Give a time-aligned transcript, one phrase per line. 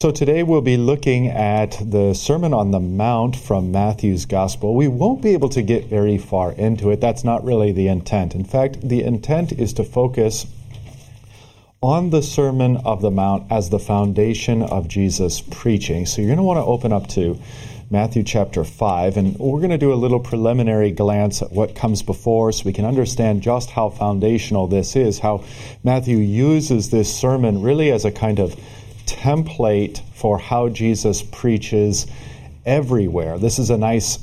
[0.00, 4.76] So today we'll be looking at the Sermon on the Mount from Matthew's Gospel.
[4.76, 7.00] We won't be able to get very far into it.
[7.00, 8.36] That's not really the intent.
[8.36, 10.46] In fact, the intent is to focus
[11.82, 16.06] on the Sermon of the Mount as the foundation of Jesus' preaching.
[16.06, 17.36] So you're going to want to open up to
[17.90, 22.02] Matthew chapter 5, and we're going to do a little preliminary glance at what comes
[22.02, 25.42] before so we can understand just how foundational this is, how
[25.82, 28.54] Matthew uses this sermon really as a kind of
[29.08, 32.06] template for how Jesus preaches
[32.66, 33.38] everywhere.
[33.38, 34.18] This is a nice,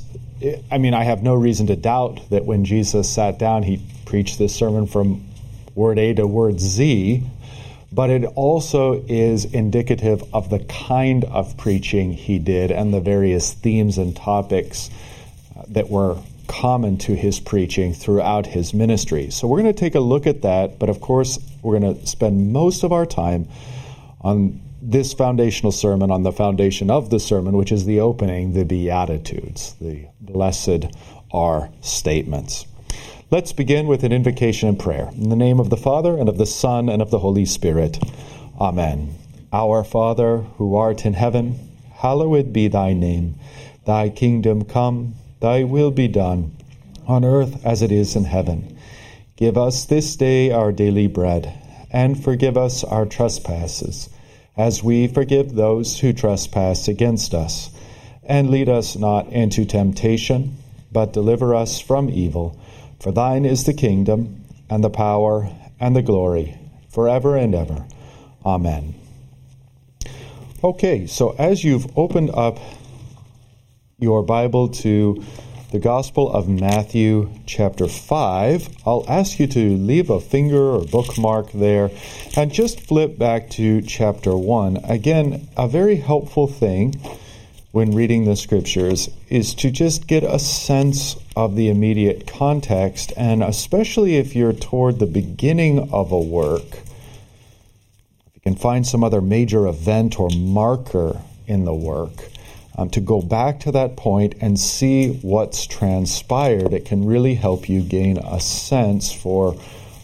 [0.70, 4.38] I mean, I have no reason to doubt that when Jesus sat down, he preached
[4.38, 5.26] this sermon from
[5.74, 7.22] word A to word Z,
[7.92, 13.52] but it also is indicative of the kind of preaching he did and the various
[13.52, 14.90] themes and topics
[15.56, 19.30] uh, that were common to his preaching throughout his ministry.
[19.30, 22.06] So we're going to take a look at that, but of course, we're going to
[22.06, 23.48] spend most of our time
[24.20, 28.64] on this foundational sermon on the foundation of the sermon, which is the opening, the
[28.64, 30.86] Beatitudes, the blessed
[31.32, 32.66] are statements.
[33.28, 35.10] Let's begin with an invocation and prayer.
[35.12, 37.98] In the name of the Father, and of the Son, and of the Holy Spirit.
[38.60, 39.16] Amen.
[39.52, 41.58] Our Father, who art in heaven,
[41.92, 43.34] hallowed be thy name.
[43.86, 46.56] Thy kingdom come, thy will be done,
[47.08, 48.78] on earth as it is in heaven.
[49.34, 51.52] Give us this day our daily bread,
[51.90, 54.10] and forgive us our trespasses
[54.56, 57.70] as we forgive those who trespass against us.
[58.24, 60.56] And lead us not into temptation,
[60.90, 62.58] but deliver us from evil.
[63.00, 65.48] For thine is the kingdom, and the power,
[65.78, 67.86] and the glory, forever and ever.
[68.44, 68.94] Amen.
[70.64, 72.58] Okay, so as you've opened up
[73.98, 75.22] your Bible to
[75.72, 78.68] the Gospel of Matthew, chapter 5.
[78.86, 81.90] I'll ask you to leave a finger or bookmark there
[82.36, 84.76] and just flip back to chapter 1.
[84.84, 86.94] Again, a very helpful thing
[87.72, 93.42] when reading the scriptures is to just get a sense of the immediate context, and
[93.42, 96.62] especially if you're toward the beginning of a work,
[98.26, 102.30] if you can find some other major event or marker in the work
[102.76, 106.72] um, to go back to that point and see what's transpired.
[106.72, 109.52] It can really help you gain a sense for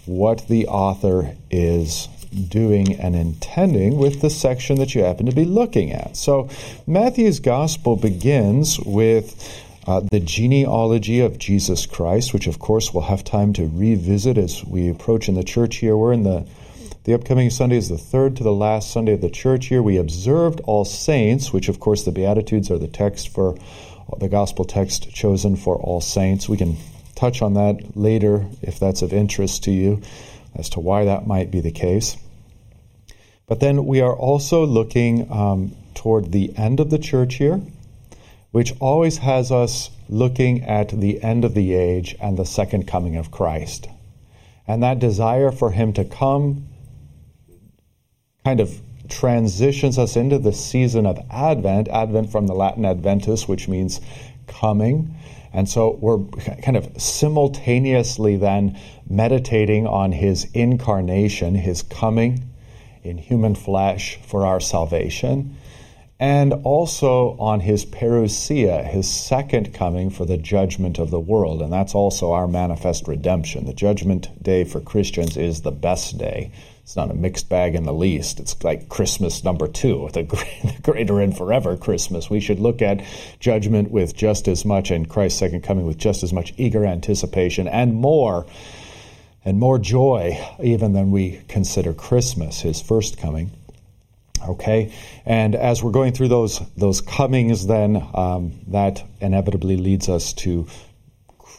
[0.06, 2.09] what the author is
[2.49, 6.16] doing and intending with the section that you happen to be looking at.
[6.16, 6.49] So,
[6.87, 9.37] Matthew's gospel begins with
[9.87, 14.65] uh, the genealogy of Jesus Christ, which of course we'll have time to revisit as
[14.65, 15.97] we approach in the church here.
[15.97, 16.47] We're in the
[17.04, 19.82] the upcoming Sunday is the third to the last Sunday of the church year.
[19.82, 23.56] We observed All Saints, which, of course, the Beatitudes are the text for
[24.18, 26.48] the gospel text chosen for All Saints.
[26.48, 26.76] We can
[27.16, 30.00] touch on that later if that's of interest to you
[30.54, 32.16] as to why that might be the case.
[33.48, 37.60] But then we are also looking um, toward the end of the church year,
[38.52, 43.16] which always has us looking at the end of the age and the second coming
[43.16, 43.88] of Christ.
[44.69, 46.69] And that desire for him to come
[48.44, 53.69] kind of transitions us into the season of Advent, Advent from the Latin Adventus, which
[53.69, 54.00] means
[54.48, 55.14] coming.
[55.53, 56.19] And so we're
[56.62, 62.48] kind of simultaneously then meditating on his incarnation, his coming
[63.04, 65.56] in human flesh for our salvation,
[66.19, 71.62] and also on his parousia, his second coming for the judgment of the world.
[71.62, 73.66] And that's also our manifest redemption.
[73.66, 76.50] The judgment day for Christians is the best day
[76.82, 78.41] it's not a mixed bag in the least.
[78.41, 80.25] It's like Christmas number two, the,
[80.82, 82.28] greater and forever Christmas.
[82.28, 83.04] We should look at
[83.38, 87.69] judgment with just as much and Christ's second coming with just as much eager anticipation
[87.69, 88.47] and more
[89.44, 93.50] and more joy even than we consider Christmas, his first coming.
[94.49, 94.93] Okay,
[95.25, 100.66] and as we're going through those those comings, then um, that inevitably leads us to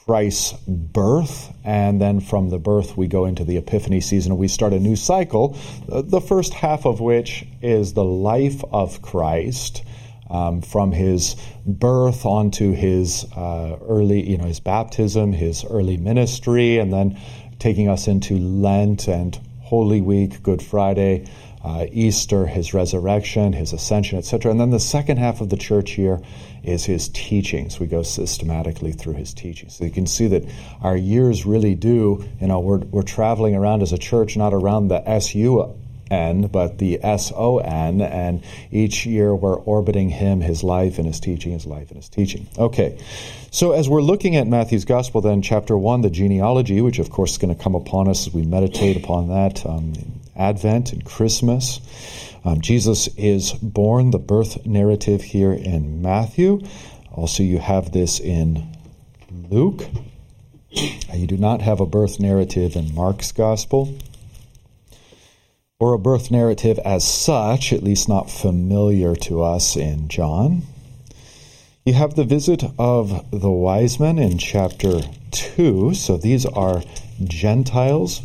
[0.05, 4.73] Christ's birth, and then from the birth we go into the Epiphany season we start
[4.73, 5.57] a new cycle,
[5.89, 9.83] uh, the first half of which is the life of Christ.
[10.29, 11.35] Um, from his
[11.65, 17.19] birth onto his uh, early, you know, his baptism, his early ministry, and then
[17.59, 21.27] taking us into Lent and Holy Week, Good Friday,
[21.63, 24.51] uh, Easter, his resurrection, his ascension, etc.
[24.51, 26.19] And then the second half of the church year
[26.63, 27.79] is his teachings.
[27.79, 29.75] We go systematically through his teachings.
[29.75, 30.45] So you can see that
[30.81, 34.87] our years really do, you know, we're, we're traveling around as a church, not around
[34.87, 35.75] the SU
[36.13, 41.07] N, but the S O N, and each year we're orbiting him, his life, and
[41.07, 42.47] his teaching, his life, and his teaching.
[42.57, 42.99] Okay,
[43.51, 47.31] so as we're looking at Matthew's Gospel, then chapter 1, the genealogy, which of course
[47.31, 49.93] is going to come upon us as we meditate upon that um,
[50.35, 51.79] Advent and Christmas.
[52.45, 56.61] Um, Jesus is born, the birth narrative here in Matthew.
[57.11, 58.75] Also, you have this in
[59.31, 59.83] Luke.
[60.71, 63.95] You do not have a birth narrative in Mark's gospel,
[65.79, 70.63] or a birth narrative as such, at least not familiar to us in John.
[71.85, 75.01] You have the visit of the wise men in chapter
[75.31, 75.93] 2.
[75.93, 76.81] So these are
[77.23, 78.21] Gentiles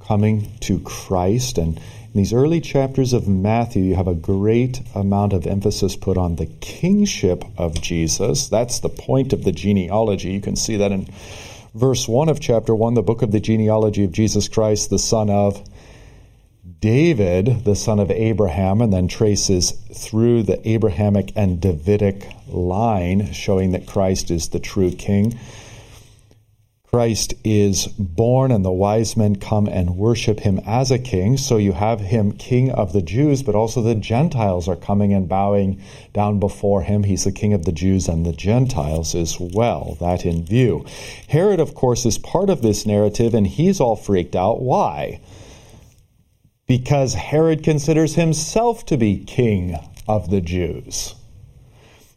[0.00, 1.56] coming to Christ.
[1.56, 1.80] And
[2.14, 6.36] in these early chapters of Matthew, you have a great amount of emphasis put on
[6.36, 8.46] the kingship of Jesus.
[8.46, 10.30] That's the point of the genealogy.
[10.30, 11.08] You can see that in
[11.74, 15.28] verse 1 of chapter 1, the book of the genealogy of Jesus Christ, the son
[15.28, 15.68] of
[16.78, 23.72] David, the son of Abraham, and then traces through the Abrahamic and Davidic line, showing
[23.72, 25.36] that Christ is the true king.
[26.94, 31.36] Christ is born, and the wise men come and worship him as a king.
[31.36, 35.28] So you have him king of the Jews, but also the Gentiles are coming and
[35.28, 35.82] bowing
[36.12, 37.02] down before him.
[37.02, 39.96] He's the king of the Jews and the Gentiles as well.
[39.98, 40.86] That in view.
[41.26, 44.62] Herod, of course, is part of this narrative, and he's all freaked out.
[44.62, 45.20] Why?
[46.66, 49.76] because Herod considers himself to be king
[50.08, 51.14] of the Jews.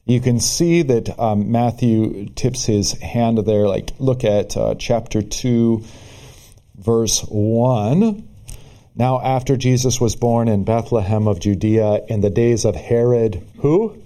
[0.07, 3.68] You can see that um, Matthew tips his hand there.
[3.68, 5.83] Like, look at uh, chapter 2,
[6.77, 8.25] verse 1.
[8.95, 14.01] Now, after Jesus was born in Bethlehem of Judea in the days of Herod, who?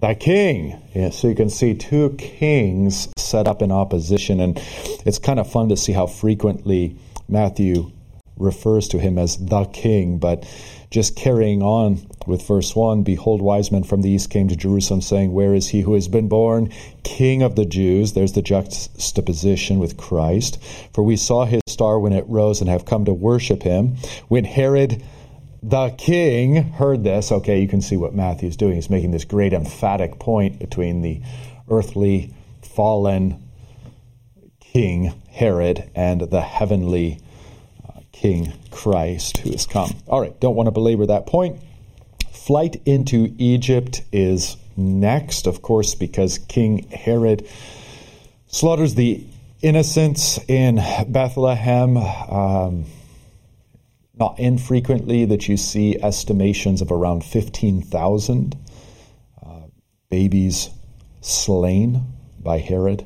[0.00, 0.78] The king.
[0.94, 4.60] Yeah, so you can see two kings set up in opposition, and
[5.06, 7.90] it's kind of fun to see how frequently Matthew
[8.36, 10.44] refers to him as the king, but
[10.90, 15.00] just carrying on with verse 1 Behold, wise men from the east came to Jerusalem,
[15.00, 16.70] saying, Where is he who has been born
[17.02, 18.12] king of the Jews?
[18.12, 20.62] There's the juxtaposition with Christ.
[20.92, 23.96] For we saw his star when it rose and have come to worship him.
[24.28, 25.02] When Herod
[25.62, 28.74] the king heard this, okay, you can see what Matthew's doing.
[28.74, 31.22] He's making this great emphatic point between the
[31.70, 33.48] earthly fallen
[34.60, 37.20] king Herod and the heavenly
[37.88, 39.90] uh, King Christ who has come.
[40.06, 41.60] All right, don't want to belabor that point.
[42.34, 47.48] Flight into Egypt is next, of course, because King Herod
[48.48, 49.24] slaughters the
[49.62, 50.76] innocents in
[51.08, 51.96] Bethlehem.
[51.96, 52.84] Um,
[54.16, 58.56] not infrequently that you see estimations of around 15,000
[59.44, 59.48] uh,
[60.08, 60.70] babies
[61.20, 62.02] slain
[62.38, 63.04] by Herod.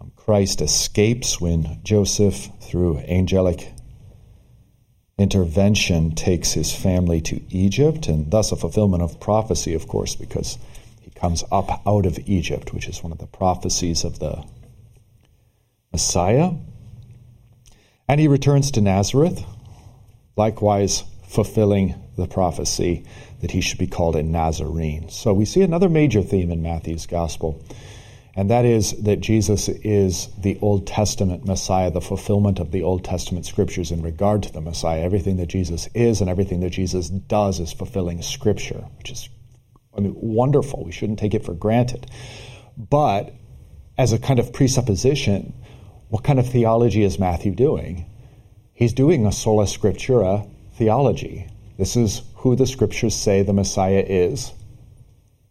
[0.00, 3.72] Um, Christ escapes when Joseph, through angelic
[5.20, 10.58] intervention takes his family to Egypt, and thus a fulfillment of prophecy, of course, because
[11.02, 14.44] he comes up out of Egypt, which is one of the prophecies of the
[15.92, 16.52] Messiah.
[18.08, 19.44] And he returns to Nazareth,
[20.36, 23.04] likewise fulfilling the prophecy
[23.40, 25.08] that he should be called a Nazarene.
[25.10, 27.62] So we see another major theme in Matthew's gospel
[28.34, 33.04] and that is that Jesus is the Old Testament Messiah, the fulfillment of the Old
[33.04, 35.02] Testament scriptures in regard to the Messiah.
[35.02, 39.28] Everything that Jesus is and everything that Jesus does is fulfilling scripture, which is
[39.96, 40.84] I mean, wonderful.
[40.84, 42.06] We shouldn't take it for granted.
[42.76, 43.34] But
[43.98, 45.52] as a kind of presupposition,
[46.08, 48.06] what kind of theology is Matthew doing?
[48.72, 51.48] He's doing a sola scriptura theology.
[51.76, 54.52] This is who the scriptures say the Messiah is.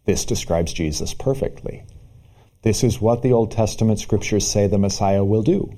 [0.05, 1.83] This describes Jesus perfectly.
[2.62, 5.74] This is what the Old Testament scriptures say the Messiah will do.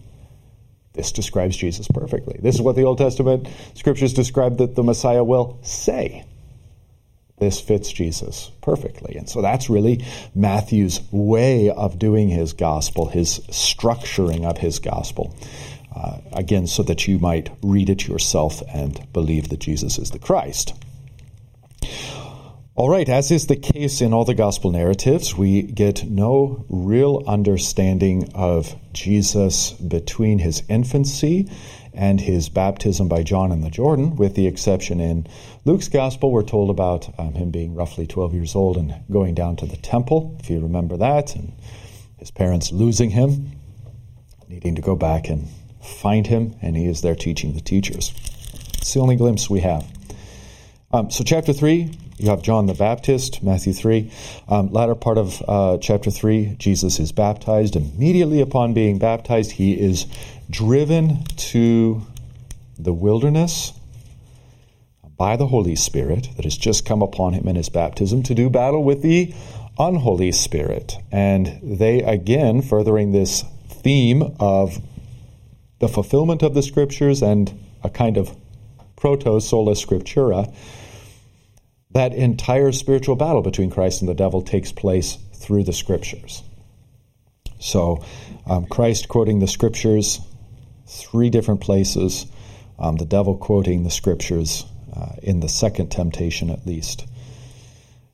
[0.93, 2.39] This describes Jesus perfectly.
[2.41, 6.25] This is what the Old Testament scriptures describe that the Messiah will say.
[7.37, 9.15] This fits Jesus perfectly.
[9.15, 15.35] And so that's really Matthew's way of doing his gospel, his structuring of his gospel.
[15.95, 20.19] Uh, again, so that you might read it yourself and believe that Jesus is the
[20.19, 20.73] Christ.
[22.73, 27.21] All right, as is the case in all the gospel narratives, we get no real
[27.27, 31.51] understanding of Jesus between his infancy
[31.93, 35.27] and his baptism by John in the Jordan, with the exception in
[35.65, 39.57] Luke's gospel, we're told about um, him being roughly 12 years old and going down
[39.57, 41.51] to the temple, if you remember that, and
[42.19, 43.51] his parents losing him,
[44.47, 45.49] needing to go back and
[45.83, 48.13] find him, and he is there teaching the teachers.
[48.77, 49.85] It's the only glimpse we have.
[50.93, 54.11] Um, so, chapter 3, you have John the Baptist, Matthew 3.
[54.47, 57.75] Um, latter part of uh, chapter 3, Jesus is baptized.
[57.75, 60.05] Immediately upon being baptized, he is
[60.49, 62.05] driven to
[62.77, 63.73] the wilderness
[65.17, 68.49] by the Holy Spirit that has just come upon him in his baptism to do
[68.49, 69.33] battle with the
[69.79, 70.97] unholy spirit.
[71.11, 74.79] And they, again, furthering this theme of
[75.79, 77.51] the fulfillment of the scriptures and
[77.83, 78.35] a kind of
[78.95, 80.53] proto sola scriptura,
[81.93, 86.43] that entire spiritual battle between Christ and the devil takes place through the scriptures.
[87.59, 88.03] So,
[88.45, 90.19] um, Christ quoting the scriptures
[90.87, 92.25] three different places,
[92.79, 97.05] um, the devil quoting the scriptures uh, in the second temptation at least.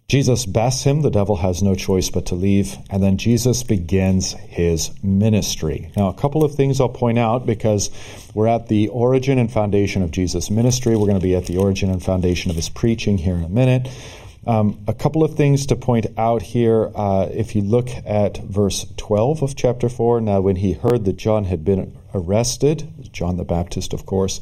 [0.09, 4.31] Jesus bests him, the devil has no choice but to leave, and then Jesus begins
[4.31, 5.91] his ministry.
[5.97, 7.91] Now, a couple of things I'll point out because
[8.33, 10.95] we're at the origin and foundation of Jesus' ministry.
[10.95, 13.49] We're going to be at the origin and foundation of his preaching here in a
[13.49, 13.89] minute.
[14.45, 16.89] Um, a couple of things to point out here.
[16.95, 21.17] Uh, if you look at verse 12 of chapter 4, now when he heard that
[21.17, 24.39] John had been arrested, John the Baptist, of course,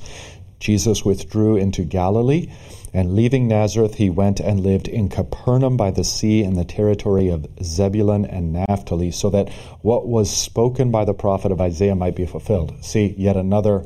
[0.59, 2.51] Jesus withdrew into Galilee,
[2.95, 7.27] and leaving Nazareth, he went and lived in Capernaum by the sea in the territory
[7.27, 9.49] of Zebulun and Naphtali, so that
[9.81, 12.73] what was spoken by the prophet of Isaiah might be fulfilled.
[12.85, 13.85] See, yet another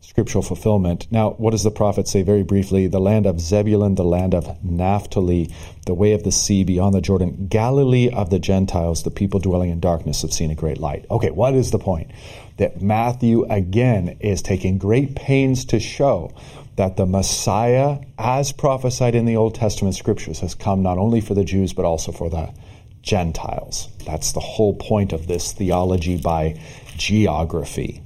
[0.00, 1.06] scriptural fulfillment.
[1.12, 2.88] Now, what does the prophet say very briefly?
[2.88, 5.54] The land of Zebulun, the land of Naphtali,
[5.86, 9.70] the way of the sea beyond the Jordan, Galilee of the Gentiles, the people dwelling
[9.70, 11.06] in darkness have seen a great light.
[11.12, 12.10] Okay, what is the point?
[12.56, 16.34] That Matthew again is taking great pains to show
[16.80, 21.34] that the Messiah, as prophesied in the Old Testament scriptures, has come not only for
[21.34, 22.54] the Jews but also for the
[23.02, 23.90] Gentiles.
[24.06, 26.58] That's the whole point of this theology by
[26.96, 28.00] geography.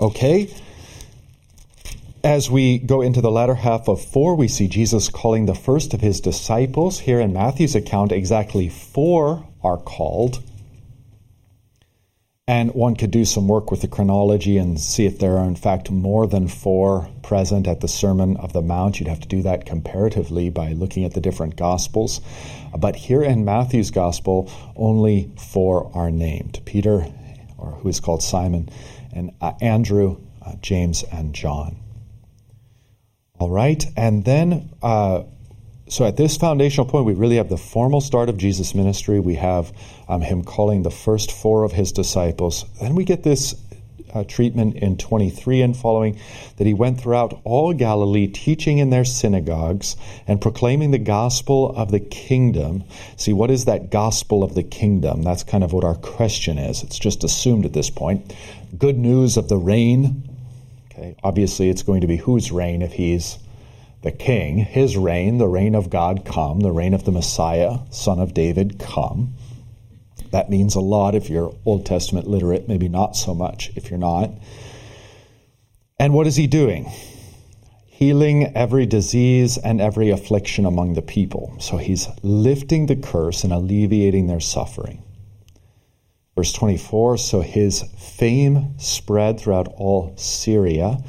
[0.00, 0.48] Okay?
[2.24, 5.92] As we go into the latter half of 4, we see Jesus calling the first
[5.92, 7.00] of his disciples.
[7.00, 10.42] Here in Matthew's account, exactly four are called.
[12.48, 15.56] And one could do some work with the chronology and see if there are, in
[15.56, 19.00] fact, more than four present at the Sermon of the Mount.
[19.00, 22.20] You'd have to do that comparatively by looking at the different Gospels.
[22.78, 27.12] But here in Matthew's Gospel, only four are named Peter,
[27.58, 28.68] or who is called Simon,
[29.12, 31.76] and uh, Andrew, uh, James, and John.
[33.40, 35.24] All right, and then uh,
[35.88, 39.20] so at this foundational point, we really have the formal start of Jesus' ministry.
[39.20, 39.72] We have
[40.08, 42.64] um, him calling the first four of his disciples.
[42.80, 43.54] Then we get this
[44.12, 46.18] uh, treatment in 23 and following
[46.56, 51.90] that he went throughout all Galilee, teaching in their synagogues and proclaiming the gospel of
[51.90, 52.82] the kingdom.
[53.16, 55.22] See, what is that gospel of the kingdom?
[55.22, 56.82] That's kind of what our question is.
[56.82, 58.34] It's just assumed at this point.
[58.76, 60.28] Good news of the reign.
[60.90, 63.38] Okay, obviously, it's going to be whose reign if he's
[64.06, 68.20] the king, his reign, the reign of God come, the reign of the Messiah, son
[68.20, 69.34] of David come.
[70.30, 73.98] That means a lot if you're Old Testament literate, maybe not so much if you're
[73.98, 74.30] not.
[75.98, 76.88] And what is he doing?
[77.86, 81.56] Healing every disease and every affliction among the people.
[81.58, 85.02] So he's lifting the curse and alleviating their suffering.
[86.36, 91.02] Verse 24 So his fame spread throughout all Syria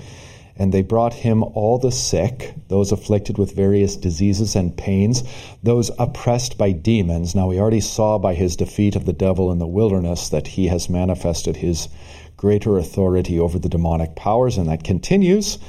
[0.60, 5.24] and they brought him all the sick, those afflicted with various diseases and pains,
[5.62, 7.36] those oppressed by demons.
[7.36, 10.68] Now, we already saw by his defeat of the devil in the wilderness that he
[10.68, 11.88] has manifested his
[12.36, 15.60] greater authority over the demonic powers, and that continues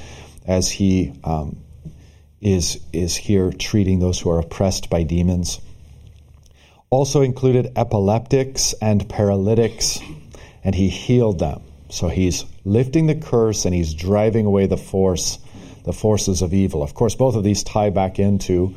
[0.45, 1.57] as he um,
[2.41, 5.61] is, is here treating those who are oppressed by demons.
[6.89, 9.99] Also included epileptics and paralytics,
[10.63, 11.61] and he healed them.
[11.89, 15.39] So he's lifting the curse and he's driving away the force,
[15.85, 16.83] the forces of evil.
[16.83, 18.75] Of course, both of these tie back into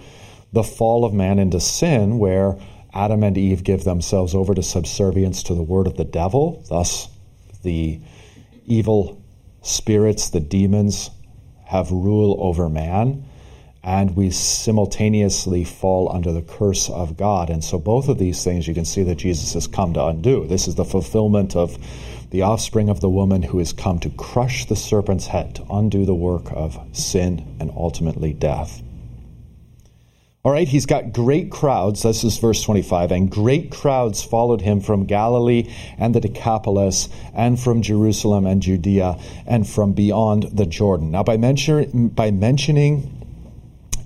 [0.53, 2.59] the fall of man into sin, where
[2.93, 6.65] Adam and Eve give themselves over to subservience to the word of the devil.
[6.69, 7.09] Thus,
[7.63, 8.01] the
[8.67, 9.23] evil
[9.63, 11.11] spirits, the demons,
[11.65, 13.25] have rule over man,
[13.83, 17.49] and we simultaneously fall under the curse of God.
[17.49, 20.47] And so, both of these things you can see that Jesus has come to undo.
[20.47, 21.79] This is the fulfillment of
[22.33, 26.07] the offspring of the woman who is come to crush the serpent's head, to undo
[26.07, 28.83] the work of sin and ultimately death.
[30.43, 32.03] All right, he's got great crowds.
[32.03, 33.13] This is verse 25.
[33.13, 39.19] And great crowds followed him from Galilee and the Decapolis, and from Jerusalem and Judea,
[39.47, 41.11] and from beyond the Jordan.
[41.11, 43.27] Now, by, mention, by mentioning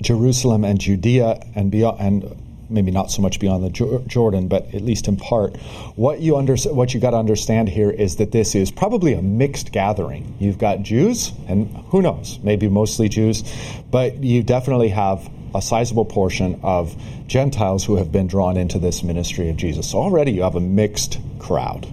[0.03, 4.83] Jerusalem and Judea and beyond, and maybe not so much beyond the Jordan, but at
[4.83, 5.57] least in part.
[5.97, 9.23] What you under, what you got to understand here is that this is probably a
[9.23, 10.37] mixed gathering.
[10.39, 13.43] You've got Jews, and who knows, maybe mostly Jews,
[13.91, 16.95] but you definitely have a sizable portion of
[17.27, 19.91] Gentiles who have been drawn into this ministry of Jesus.
[19.91, 21.87] So already you have a mixed crowd.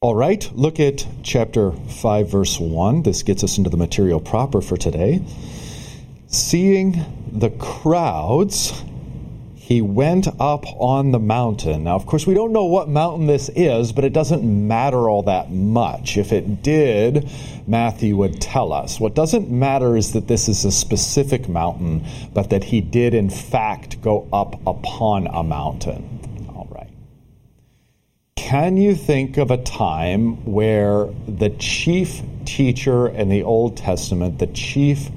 [0.00, 3.02] All right, look at chapter 5, verse 1.
[3.02, 5.24] This gets us into the material proper for today.
[6.30, 8.84] Seeing the crowds,
[9.54, 11.84] he went up on the mountain.
[11.84, 15.22] Now, of course, we don't know what mountain this is, but it doesn't matter all
[15.22, 16.18] that much.
[16.18, 17.30] If it did,
[17.66, 19.00] Matthew would tell us.
[19.00, 22.04] What doesn't matter is that this is a specific mountain,
[22.34, 26.46] but that he did, in fact, go up upon a mountain.
[26.54, 26.90] All right.
[28.36, 34.46] Can you think of a time where the chief teacher in the Old Testament, the
[34.48, 35.10] chief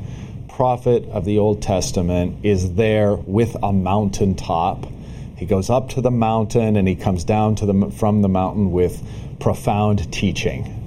[0.55, 4.85] prophet of the Old Testament is there with a mountaintop.
[5.37, 8.71] He goes up to the mountain and he comes down to the, from the mountain
[8.71, 9.01] with
[9.39, 10.77] profound teaching.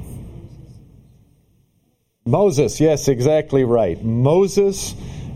[2.25, 4.03] Moses, yes, exactly right.
[4.03, 4.95] Moses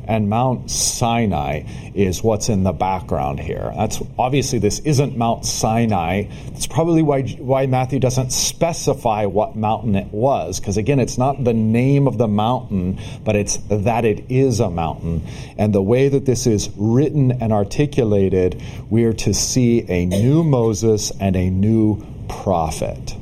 [0.08, 3.72] and Mount Sinai is what's in the background here.
[3.76, 6.24] That's obviously this isn't Mount Sinai.
[6.46, 11.44] That's probably why why Matthew doesn't specify what mountain it was because again it's not
[11.44, 15.22] the name of the mountain, but it's that it is a mountain.
[15.58, 20.42] And the way that this is written and articulated, we are to see a new
[20.42, 23.14] Moses and a new prophet.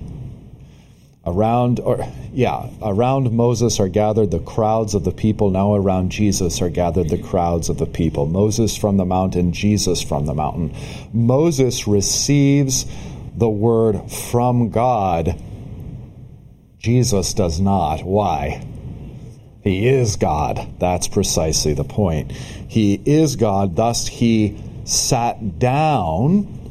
[1.26, 5.50] Around, or yeah, around Moses are gathered the crowds of the people.
[5.50, 8.26] Now around Jesus are gathered the crowds of the people.
[8.26, 10.73] Moses from the mountain, Jesus from the mountain.
[11.12, 12.87] Moses receives
[13.35, 15.42] the word from God.
[16.78, 18.04] Jesus does not.
[18.04, 18.64] Why?
[19.62, 20.75] He is God.
[20.78, 22.30] That's precisely the point.
[22.30, 26.65] He is God, thus he sat down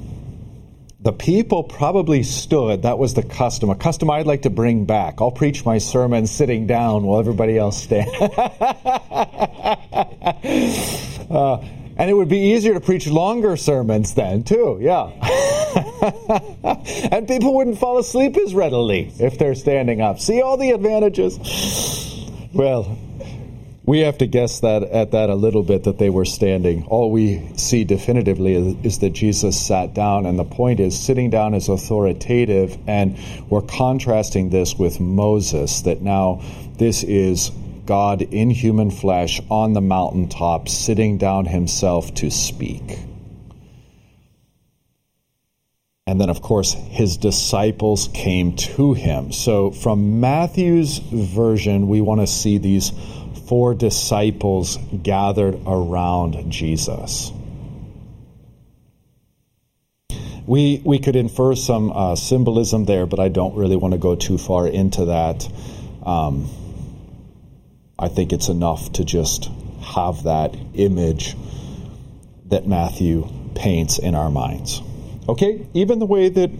[1.06, 2.82] the people probably stood.
[2.82, 5.22] That was the custom, a custom I'd like to bring back.
[5.22, 8.12] I'll preach my sermon sitting down while everybody else stands.
[11.30, 11.58] uh,
[11.96, 15.12] and it would be easier to preach longer sermons then, too, yeah.
[17.12, 20.20] and people wouldn't fall asleep as readily if they're standing up.
[20.20, 21.38] See all the advantages?
[22.52, 22.98] Well,
[23.86, 26.86] we have to guess that at that a little bit that they were standing.
[26.88, 31.30] All we see definitively is, is, that Jesus sat down, and the point is sitting
[31.30, 35.82] down is authoritative, and we're contrasting this with Moses.
[35.82, 36.42] That now
[36.78, 37.52] this is
[37.86, 42.98] God in human flesh on the mountaintop, sitting down himself to speak.
[46.08, 49.32] And then, of course, his disciples came to him.
[49.32, 52.92] So, from Matthew's version, we want to see these
[53.48, 57.32] four disciples gathered around Jesus.
[60.48, 64.16] We, we could infer some uh, symbolism there, but I don't really want to go
[64.16, 65.48] too far into that.
[66.04, 66.48] Um,
[67.98, 69.50] I think it's enough to just
[69.82, 71.36] have that image
[72.46, 74.82] that Matthew paints in our minds.
[75.28, 76.52] Okay, even the way that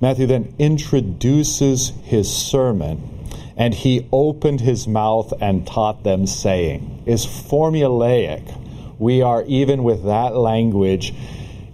[0.00, 3.17] Matthew then introduces his sermon
[3.58, 8.56] and he opened his mouth and taught them, saying, is formulaic.
[9.00, 11.12] We are, even with that language,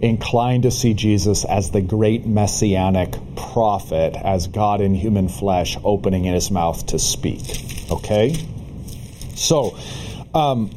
[0.01, 6.25] inclined to see Jesus as the great messianic prophet, as God in human flesh opening
[6.25, 7.91] in his mouth to speak.
[7.91, 8.35] Okay?
[9.35, 9.77] So,
[10.33, 10.71] um,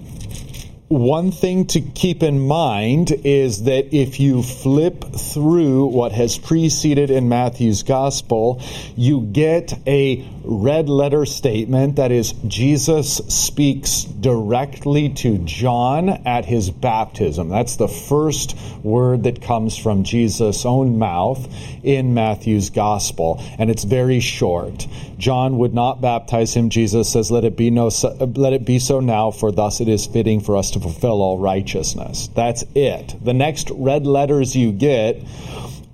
[0.89, 7.11] one thing to keep in mind is that if you flip through what has preceded
[7.11, 8.63] in Matthew's gospel,
[8.97, 16.71] you get a red letter statement that is, Jesus speaks directly to John at his
[16.71, 17.51] baptism.
[17.51, 21.47] That's the first word that comes from Jesus' own mouth
[21.85, 24.87] in Matthew's gospel, and it's very short.
[25.19, 26.71] John would not baptize him.
[26.71, 27.91] Jesus says, "Let it be no,
[28.35, 31.37] let it be so now, for thus it is fitting for us to fulfill all
[31.37, 33.17] righteousness." That's it.
[33.23, 35.23] The next red letters you get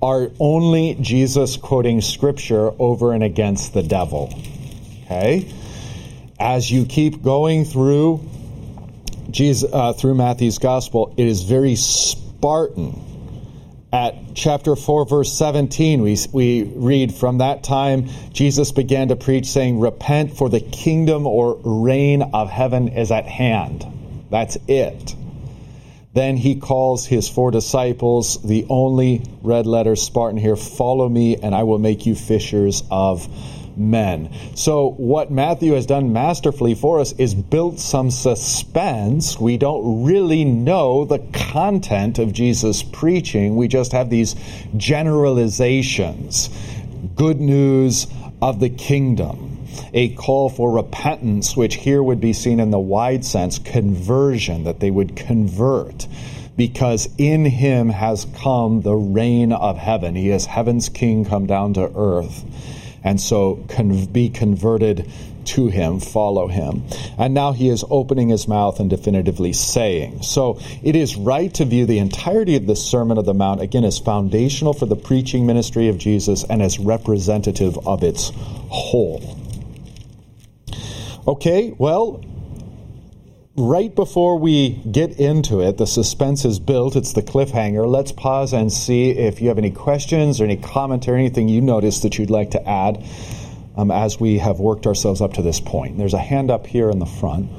[0.05, 4.39] are only Jesus quoting scripture over and against the devil.
[5.05, 5.51] Okay?
[6.39, 8.21] As you keep going through
[9.31, 13.01] Jesus, uh, through Matthew's gospel, it is very Spartan.
[13.95, 19.47] At chapter 4, verse 17, we, we read, From that time, Jesus began to preach,
[19.47, 23.87] saying, Repent, for the kingdom or reign of heaven is at hand.
[24.31, 25.15] That's it.
[26.15, 31.55] Then he calls his four disciples, the only red letter Spartan here, follow me and
[31.55, 33.29] I will make you fishers of
[33.77, 34.33] men.
[34.55, 39.41] So what Matthew has done masterfully for us is built some suspense.
[39.41, 43.57] We don't really know the content of Jesus' preaching.
[43.57, 44.37] We just have these
[44.77, 46.49] generalizations.
[47.17, 48.07] Good news
[48.41, 49.54] of the kingdom
[49.93, 54.81] a call for repentance, which here would be seen in the wide sense, conversion, that
[54.81, 56.07] they would convert.
[56.57, 60.15] Because in him has come the reign of heaven.
[60.15, 62.45] He is heaven's king come down to earth.
[63.03, 65.11] And so con- be converted
[65.47, 66.85] to him, follow him.
[67.19, 70.23] And now he is opening his mouth and definitively saying.
[70.23, 73.85] So it is right to view the entirety of the Sermon of the Mount, again,
[73.85, 78.33] as foundational for the preaching ministry of Jesus and as representative of its
[78.69, 79.39] whole.
[81.27, 82.23] Okay, well,
[83.57, 86.97] right before we get into it, the suspense is built.
[86.97, 87.87] It's the cliffhanger.
[87.87, 92.03] Let's pause and see if you have any questions or any commentary, anything you noticed
[92.03, 93.03] that you'd like to add
[93.75, 95.97] um, as we have worked ourselves up to this point.
[95.97, 97.51] There's a hand up here in the front.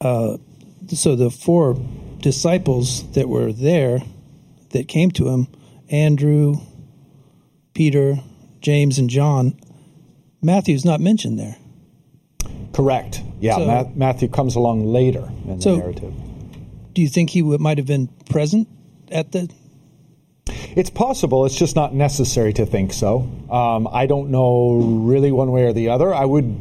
[0.00, 0.38] Uh,
[0.88, 1.78] so the four
[2.20, 3.98] disciples that were there
[4.70, 5.48] that came to him
[5.90, 6.56] Andrew,
[7.74, 8.16] Peter,
[8.60, 9.58] James, and John
[10.42, 11.56] Matthew's not mentioned there.
[12.72, 13.22] Correct.
[13.40, 16.14] Yeah, so, Ma- Matthew comes along later in so the narrative.
[16.92, 18.68] Do you think he w- might have been present
[19.10, 19.50] at the?
[20.76, 21.46] It's possible.
[21.46, 23.28] It's just not necessary to think so.
[23.50, 26.14] Um, I don't know really one way or the other.
[26.14, 26.54] I would,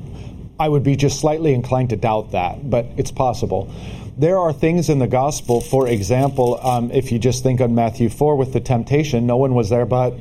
[0.59, 3.71] I would be just slightly inclined to doubt that, but it's possible.
[4.17, 8.07] There are things in the gospel, for example, um, if you just think on Matthew
[8.09, 10.13] 4 with the temptation, no one was there but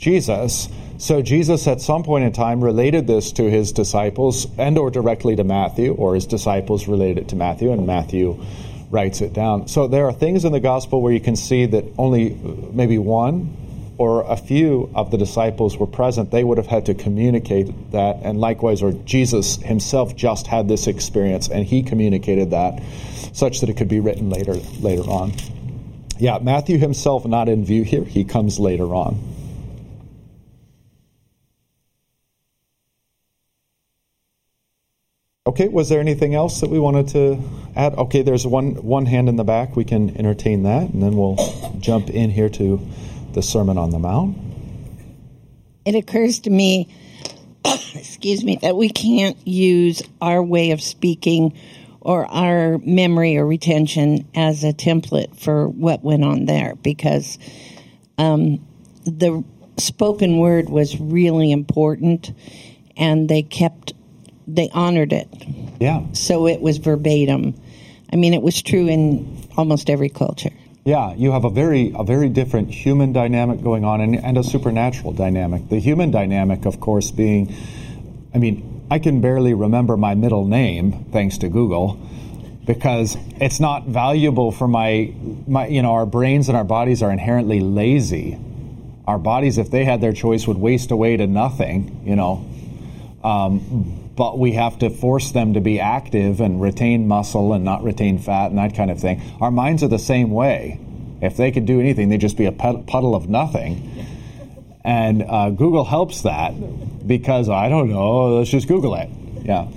[0.00, 0.70] Jesus.
[0.96, 5.36] So Jesus at some point in time related this to his disciples and or directly
[5.36, 8.42] to Matthew or his disciples related it to Matthew and Matthew
[8.90, 9.68] writes it down.
[9.68, 13.56] So there are things in the gospel where you can see that only maybe one
[13.98, 18.20] or a few of the disciples were present, they would have had to communicate that.
[18.22, 22.82] And likewise, or Jesus himself just had this experience and he communicated that
[23.34, 25.34] such that it could be written later later on.
[26.18, 29.39] Yeah, Matthew himself not in view here, he comes later on.
[35.50, 37.42] Okay, was there anything else that we wanted to
[37.74, 37.94] add?
[37.94, 39.74] Okay, there's one one hand in the back.
[39.74, 41.38] We can entertain that, and then we'll
[41.80, 42.80] jump in here to
[43.32, 44.38] the Sermon on the Mount.
[45.84, 46.94] It occurs to me,
[47.64, 51.58] excuse me, that we can't use our way of speaking
[52.00, 57.40] or our memory or retention as a template for what went on there because
[58.18, 58.64] um,
[59.02, 59.42] the
[59.78, 62.32] spoken word was really important
[62.96, 63.94] and they kept
[64.54, 65.28] they honored it.
[65.80, 66.04] Yeah.
[66.12, 67.54] So it was verbatim.
[68.12, 70.50] I mean, it was true in almost every culture.
[70.84, 74.42] Yeah, you have a very a very different human dynamic going on and, and a
[74.42, 75.68] supernatural dynamic.
[75.68, 77.54] The human dynamic, of course, being,
[78.34, 82.00] I mean, I can barely remember my middle name thanks to Google
[82.66, 85.12] because it's not valuable for my
[85.46, 88.38] my you know our brains and our bodies are inherently lazy.
[89.06, 92.02] Our bodies, if they had their choice, would waste away to nothing.
[92.04, 92.46] You know.
[93.22, 97.82] Um, but we have to force them to be active and retain muscle and not
[97.82, 99.22] retain fat and that kind of thing.
[99.40, 100.80] Our minds are the same way.
[101.20, 104.06] If they could do anything, they'd just be a puddle of nothing.
[104.84, 106.54] And uh, Google helps that
[107.06, 109.10] because I don't know, let's just Google it.
[109.42, 109.68] Yeah.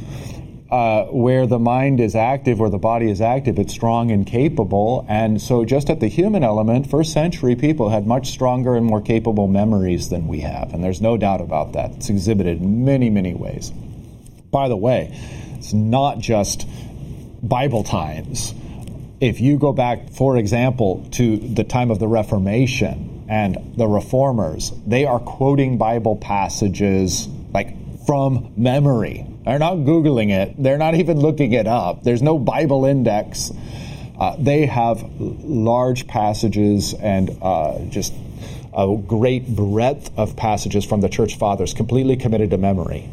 [0.71, 5.05] Uh, where the mind is active or the body is active, it's strong and capable.
[5.07, 8.99] And so, just at the human element, first century people had much stronger and more
[8.99, 10.73] capable memories than we have.
[10.73, 11.91] And there's no doubt about that.
[11.91, 13.71] It's exhibited in many, many ways.
[14.53, 15.09] By the way,
[15.57, 16.67] it's not just
[17.41, 18.53] Bible times.
[19.19, 24.71] If you go back, for example, to the time of the Reformation and the Reformers,
[24.85, 29.25] they are quoting Bible passages like from memory.
[29.43, 32.03] They're not Googling it, they're not even looking it up.
[32.03, 33.51] There's no Bible index.
[34.19, 38.13] Uh, they have large passages and uh, just
[38.71, 43.09] a great breadth of passages from the church fathers completely committed to memory.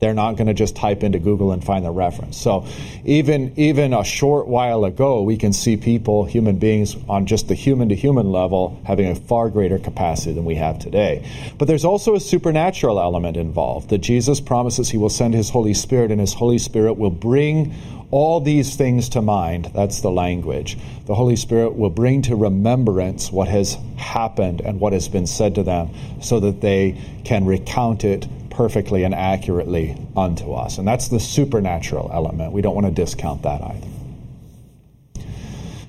[0.00, 2.36] They're not going to just type into Google and find the reference.
[2.36, 2.66] So
[3.04, 7.54] even even a short while ago, we can see people, human beings, on just the
[7.54, 11.28] human to human level, having a far greater capacity than we have today.
[11.58, 13.90] But there's also a supernatural element involved.
[13.90, 17.74] That Jesus promises He will send His Holy Spirit, and His Holy Spirit will bring
[18.10, 19.70] all these things to mind.
[19.74, 20.78] That's the language.
[21.06, 25.56] The Holy Spirit will bring to remembrance what has happened and what has been said
[25.56, 25.90] to them
[26.22, 28.26] so that they can recount it
[28.58, 30.78] perfectly and accurately unto us.
[30.78, 32.52] And that's the supernatural element.
[32.52, 33.86] We don't want to discount that either.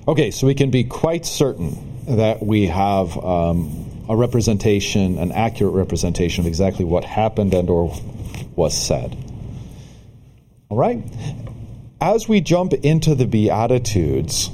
[0.06, 5.74] Okay, so we can be quite certain that we have um, a representation, an accurate
[5.74, 7.92] representation of exactly what happened and or
[8.54, 9.16] was said.
[10.68, 11.02] All right?
[12.00, 14.48] As we jump into the Beatitudes,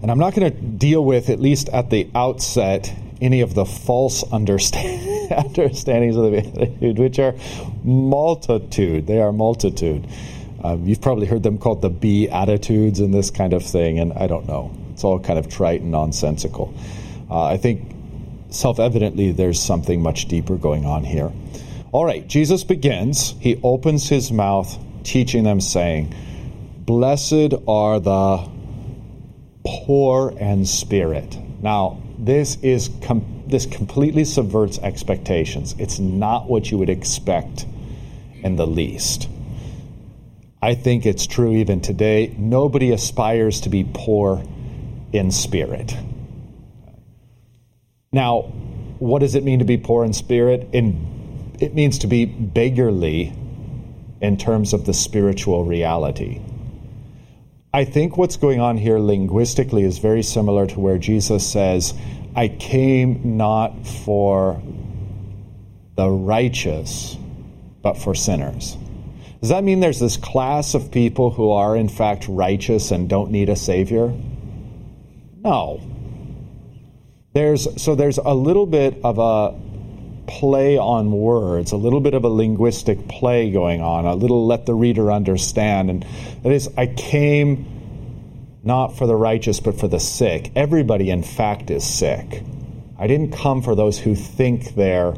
[0.00, 3.66] and I'm not going to deal with, at least at the outset, any of the
[3.66, 7.34] false understand, understandings of the Beatitude, which are
[7.82, 9.06] multitude.
[9.06, 10.06] They are multitude.
[10.62, 14.26] Um, you've probably heard them called the Beatitudes and this kind of thing, and I
[14.26, 14.74] don't know.
[14.92, 16.74] It's all kind of trite and nonsensical.
[17.30, 17.94] Uh, I think
[18.50, 21.32] self evidently, there's something much deeper going on here.
[21.92, 23.34] All right, Jesus begins.
[23.40, 26.14] He opens his mouth, teaching them, saying,
[26.78, 28.48] Blessed are the
[29.64, 31.38] poor in spirit.
[31.62, 35.74] Now, this is com- this completely subverts expectations.
[35.78, 37.66] It's not what you would expect
[38.42, 39.28] in the least.
[40.62, 42.34] I think it's true even today.
[42.38, 44.42] Nobody aspires to be poor
[45.12, 45.94] in spirit.
[48.12, 48.42] Now,
[48.98, 50.68] what does it mean to be poor in spirit?
[50.72, 53.32] In, it means to be beggarly
[54.20, 56.40] in terms of the spiritual reality.
[57.74, 61.92] I think what's going on here linguistically is very similar to where Jesus says,
[62.34, 64.60] I came not for
[65.96, 67.16] the righteous,
[67.82, 68.76] but for sinners.
[69.40, 73.30] Does that mean there's this class of people who are, in fact, righteous and don't
[73.30, 74.12] need a Savior?
[75.42, 75.80] No.
[77.34, 79.54] There's, so there's a little bit of a
[80.26, 84.66] play on words, a little bit of a linguistic play going on, a little let
[84.66, 85.90] the reader understand.
[85.90, 86.06] And
[86.42, 87.73] that is, I came
[88.64, 90.50] not for the righteous, but for the sick.
[90.56, 92.42] Everybody, in fact, is sick.
[92.98, 95.14] I didn't come for those who think they're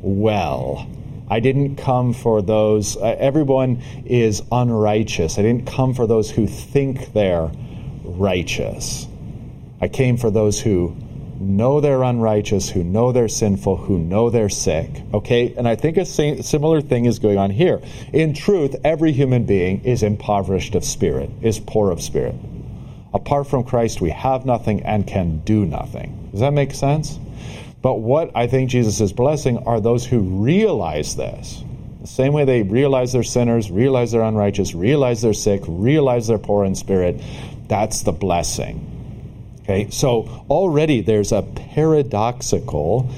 [0.00, 0.88] well.
[1.28, 5.38] I didn't come for those, uh, everyone is unrighteous.
[5.38, 7.50] I didn't come for those who think they're
[8.04, 9.06] righteous.
[9.80, 10.94] I came for those who
[11.40, 14.90] know they're unrighteous, who know they're sinful, who know they're sick.
[15.12, 15.54] Okay?
[15.56, 17.80] And I think a similar thing is going on here.
[18.12, 22.34] In truth, every human being is impoverished of spirit, is poor of spirit.
[23.14, 26.28] Apart from Christ, we have nothing and can do nothing.
[26.32, 27.18] Does that make sense?
[27.80, 31.62] But what I think Jesus is blessing are those who realize this.
[32.00, 36.38] The same way they realize they're sinners, realize they're unrighteous, realize they're sick, realize they're
[36.38, 37.22] poor in spirit.
[37.68, 38.90] That's the blessing.
[39.62, 43.08] Okay, so already there's a paradoxical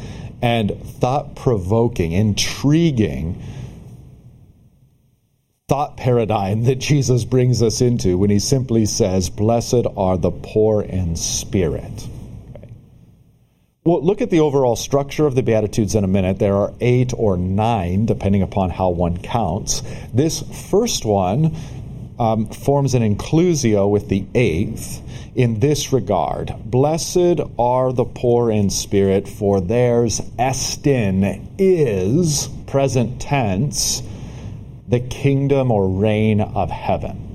[0.42, 3.42] and thought provoking, intriguing
[5.68, 10.80] thought paradigm that Jesus brings us into when he simply says, Blessed are the poor
[10.80, 12.08] in spirit.
[12.54, 12.68] Okay.
[13.82, 16.38] Well, look at the overall structure of the Beatitudes in a minute.
[16.38, 19.82] There are eight or nine, depending upon how one counts.
[20.14, 21.56] This first one
[22.16, 25.02] um, forms an inclusio with the eighth
[25.34, 34.00] in this regard Blessed are the poor in spirit, for theirs estin is, present tense,
[34.88, 37.26] the kingdom or reign of heaven.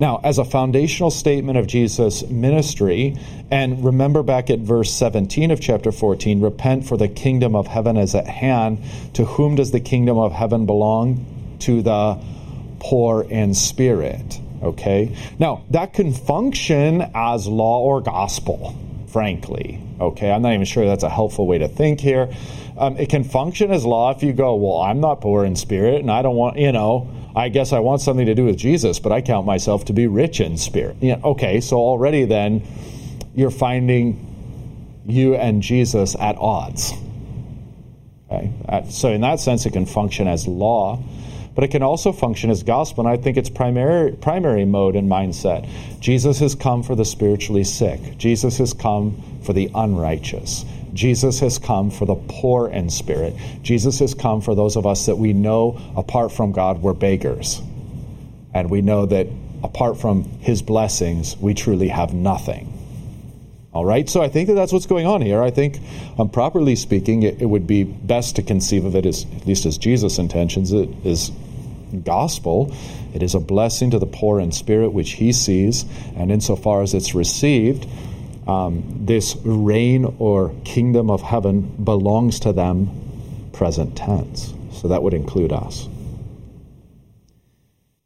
[0.00, 3.18] Now, as a foundational statement of Jesus' ministry,
[3.50, 7.98] and remember back at verse 17 of chapter 14 repent, for the kingdom of heaven
[7.98, 8.78] is at hand.
[9.14, 11.26] To whom does the kingdom of heaven belong?
[11.60, 12.18] To the
[12.78, 14.40] poor in spirit.
[14.62, 15.14] Okay?
[15.38, 18.74] Now, that can function as law or gospel,
[19.12, 19.80] frankly.
[20.00, 20.30] Okay?
[20.30, 22.32] I'm not even sure that's a helpful way to think here.
[22.78, 26.00] Um, it can function as law if you go, well, I'm not poor in spirit,
[26.00, 28.98] and I don't want, you know, I guess I want something to do with Jesus,
[28.98, 30.96] but I count myself to be rich in spirit.
[31.00, 32.66] Yeah, okay, so already then
[33.34, 34.26] you're finding
[35.06, 36.92] you and Jesus at odds.
[38.30, 38.52] Okay?
[38.90, 41.02] So, in that sense, it can function as law
[41.54, 43.06] but it can also function as gospel.
[43.06, 45.68] And I think it's primary primary mode and mindset.
[46.00, 48.18] Jesus has come for the spiritually sick.
[48.18, 50.64] Jesus has come for the unrighteous.
[50.92, 53.34] Jesus has come for the poor in spirit.
[53.62, 57.62] Jesus has come for those of us that we know apart from God we're beggars.
[58.52, 59.28] And we know that
[59.62, 62.79] apart from his blessings, we truly have nothing.
[63.72, 65.40] All right, so I think that that's what's going on here.
[65.40, 65.78] I think,
[66.18, 69.64] um, properly speaking, it, it, would be best to conceive of it as, at least
[69.64, 71.30] as Jesus intentions it, is
[72.02, 72.74] gospel.
[73.14, 75.84] It is a blessing to the poor in spirit, which he sees,
[76.16, 77.86] and insofar as it's received,
[78.48, 82.90] um, this reign or kingdom of heaven belongs to them,
[83.52, 84.52] present tense.
[84.72, 85.88] So that would include us.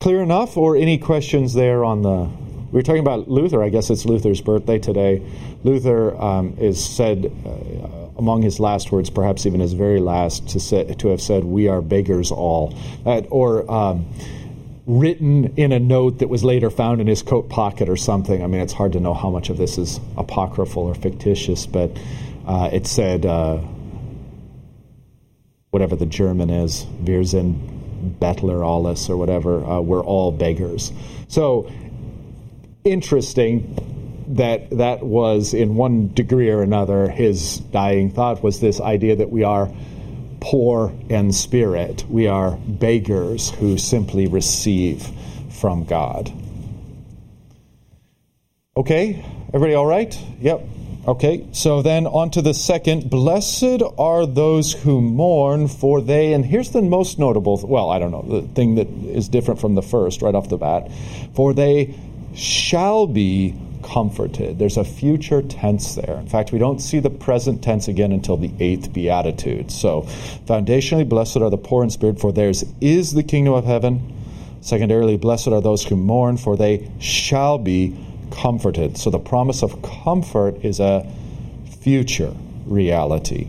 [0.00, 2.43] Clear enough, or any questions there on the?
[2.74, 3.62] We were talking about Luther.
[3.62, 5.22] I guess it's Luther's birthday today.
[5.62, 7.32] Luther um, is said.
[7.46, 11.42] Uh, among his last words, perhaps even his very last, to say, to have said,
[11.42, 12.72] "We are beggars all,"
[13.04, 14.06] uh, or um,
[14.86, 18.40] written in a note that was later found in his coat pocket or something.
[18.42, 21.90] I mean, it's hard to know how much of this is apocryphal or fictitious, but
[22.46, 23.58] uh, it said, uh,
[25.70, 30.92] whatever the German is, Wir sind Bettler alles, or whatever, uh, we're all beggars.
[31.26, 31.68] So
[32.84, 39.16] interesting that that was in one degree or another his dying thought was this idea
[39.16, 39.70] that we are
[40.40, 42.04] poor in spirit.
[42.10, 45.08] We are beggars who simply receive
[45.50, 46.30] from god.
[48.76, 49.24] Okay?
[49.48, 50.14] Everybody all right?
[50.40, 50.68] Yep.
[51.06, 53.10] Okay, so then on to the second.
[53.10, 58.10] Blessed are those who mourn, for they, and here's the most notable, well, I don't
[58.10, 60.90] know, the thing that is different from the first right off the bat,
[61.34, 61.94] for they
[62.34, 64.58] shall be comforted.
[64.58, 66.16] There's a future tense there.
[66.16, 69.70] In fact, we don't see the present tense again until the eighth beatitude.
[69.70, 70.02] So,
[70.46, 74.12] foundationally, blessed are the poor in spirit, for theirs is the kingdom of heaven.
[74.62, 77.96] Secondarily, blessed are those who mourn, for they shall be
[78.30, 78.96] comforted.
[78.96, 81.06] So, the promise of comfort is a
[81.80, 83.48] future reality.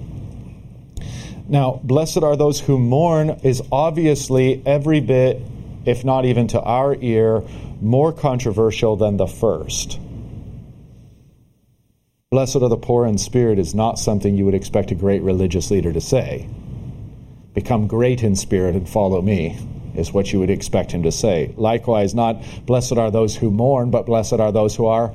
[1.48, 5.42] Now, blessed are those who mourn is obviously every bit,
[5.86, 7.44] if not even to our ear,
[7.82, 10.00] more controversial than the first.
[12.32, 15.72] Blessed are the poor in spirit is not something you would expect a great religious
[15.72, 16.50] leader to say.
[17.54, 19.58] Become great in spirit and follow me
[19.96, 21.54] is what you would expect him to say.
[21.56, 25.14] Likewise, not blessed are those who mourn, but blessed are those who are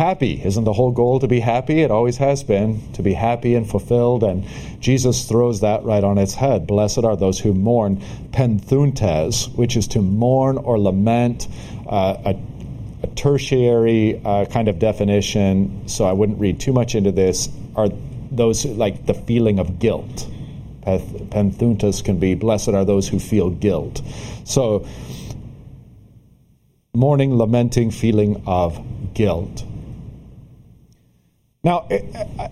[0.00, 0.40] happy.
[0.42, 1.82] Isn't the whole goal to be happy?
[1.82, 4.22] It always has been, to be happy and fulfilled.
[4.24, 4.46] And
[4.80, 6.66] Jesus throws that right on its head.
[6.66, 7.98] Blessed are those who mourn,
[8.30, 11.48] penthuntes, which is to mourn or lament,
[11.86, 12.34] uh, a
[13.02, 17.88] a tertiary uh, kind of definition, so I wouldn't read too much into this, are
[18.30, 20.28] those like the feeling of guilt.
[20.84, 24.02] Penthuntus can be blessed are those who feel guilt.
[24.44, 24.86] So,
[26.94, 28.78] mourning, lamenting, feeling of
[29.14, 29.64] guilt.
[31.62, 31.86] Now,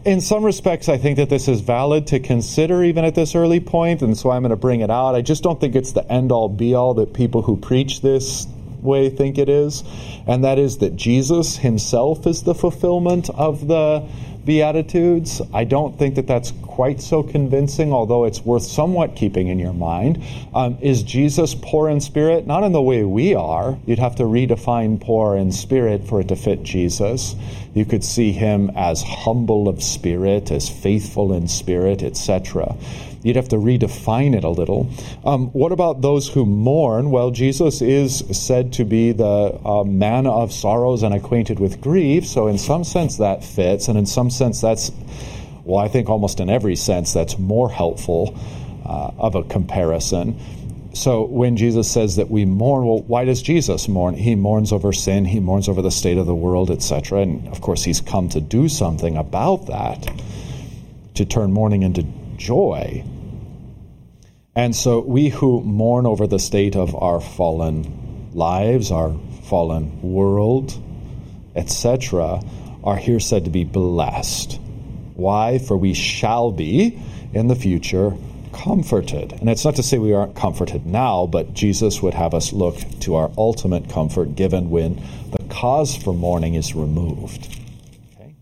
[0.05, 3.59] in some respects, I think that this is valid to consider even at this early
[3.59, 5.15] point, and so I'm going to bring it out.
[5.15, 8.47] I just don't think it's the end all be all that people who preach this
[8.83, 9.83] way think it is,
[10.27, 14.07] and that is that Jesus himself is the fulfillment of the
[14.49, 15.43] Beatitudes.
[15.53, 19.75] I don't think that that's quite so convincing, although it's worth somewhat keeping in your
[19.75, 20.23] mind.
[20.55, 22.47] Um, is Jesus poor in spirit?
[22.47, 23.77] Not in the way we are.
[23.85, 27.37] You'd have to redefine poor in spirit for it to fit Jesus.
[27.75, 32.75] You could see him as humble of spirit, as faithful in spirit, etc.
[33.23, 34.91] You'd have to redefine it a little.
[35.25, 37.11] Um, what about those who mourn?
[37.11, 42.27] Well, Jesus is said to be the uh, man of sorrows and acquainted with grief,
[42.27, 44.93] so in some sense that fits, and in some sense that's,
[45.65, 48.39] well, I think almost in every sense that's more helpful
[48.87, 50.39] uh, of a comparison.
[50.95, 54.15] So when Jesus says that we mourn, well, why does Jesus mourn?
[54.15, 57.21] He mourns over sin, he mourns over the state of the world, etc.
[57.21, 60.09] And of course, he's come to do something about that,
[61.15, 62.07] to turn mourning into
[62.39, 63.05] joy.
[64.57, 70.81] And so we who mourn over the state of our fallen lives, our fallen world,
[71.55, 72.41] etc.,
[72.83, 74.59] are here said to be blessed.
[75.15, 75.59] Why?
[75.59, 76.99] For we shall be
[77.35, 78.17] in the future
[78.53, 79.33] comforted.
[79.33, 82.77] And it's not to say we aren't comforted now, but Jesus would have us look
[83.01, 87.49] to our ultimate comfort given when the cause for mourning is removed.
[88.17, 88.35] Okay?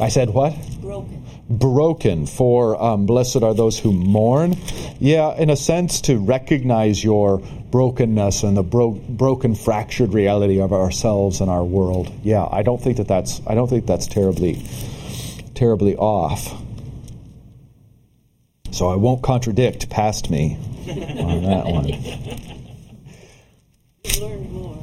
[0.00, 0.54] I said what?
[1.04, 1.24] Broken.
[1.48, 2.26] Broken.
[2.26, 4.56] For um, blessed are those who mourn.
[4.98, 7.38] Yeah, in a sense, to recognize your
[7.70, 12.12] brokenness and the bro- broken, fractured reality of ourselves and our world.
[12.22, 13.40] Yeah, I don't think that that's.
[13.46, 14.62] I don't think that's terribly,
[15.54, 16.60] terribly off.
[18.70, 21.86] So I won't contradict past me on that one.
[24.20, 24.78] Learn more.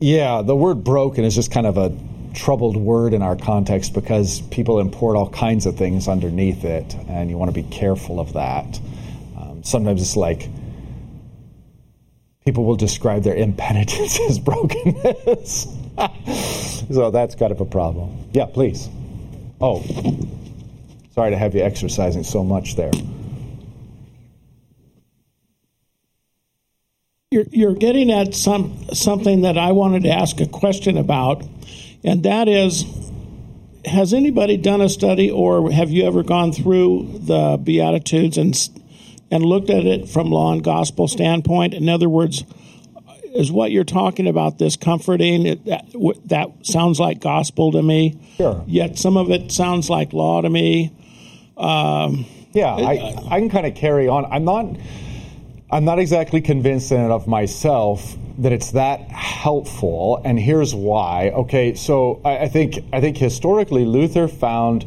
[0.00, 1.90] Yeah, the word broken is just kind of a
[2.36, 7.30] troubled word in our context because people import all kinds of things underneath it, and
[7.30, 8.78] you want to be careful of that.
[9.36, 10.48] Um, sometimes it's like
[12.44, 15.66] people will describe their impenitence as brokenness.
[16.94, 18.28] so that's kind of a problem.
[18.32, 18.88] Yeah, please.
[19.60, 19.82] Oh,
[21.14, 22.92] sorry to have you exercising so much there.
[27.30, 31.42] You're, you're getting at some something that I wanted to ask a question about
[32.06, 32.84] and that is
[33.84, 38.56] has anybody done a study or have you ever gone through the beatitudes and
[39.30, 41.74] and looked at it from law and gospel standpoint?
[41.74, 42.44] In other words
[43.34, 45.44] is what you're talking about this comforting?
[45.44, 45.84] It, that,
[46.24, 48.18] that sounds like gospel to me.
[48.38, 48.64] Sure.
[48.66, 50.90] Yet some of it sounds like law to me.
[51.56, 54.24] Um, yeah I, I can kind of carry on.
[54.26, 54.76] I'm not
[55.70, 61.30] i'm not exactly convinced in it of myself that it's that helpful, and here's why.
[61.30, 64.86] Okay, so I, I think I think historically Luther found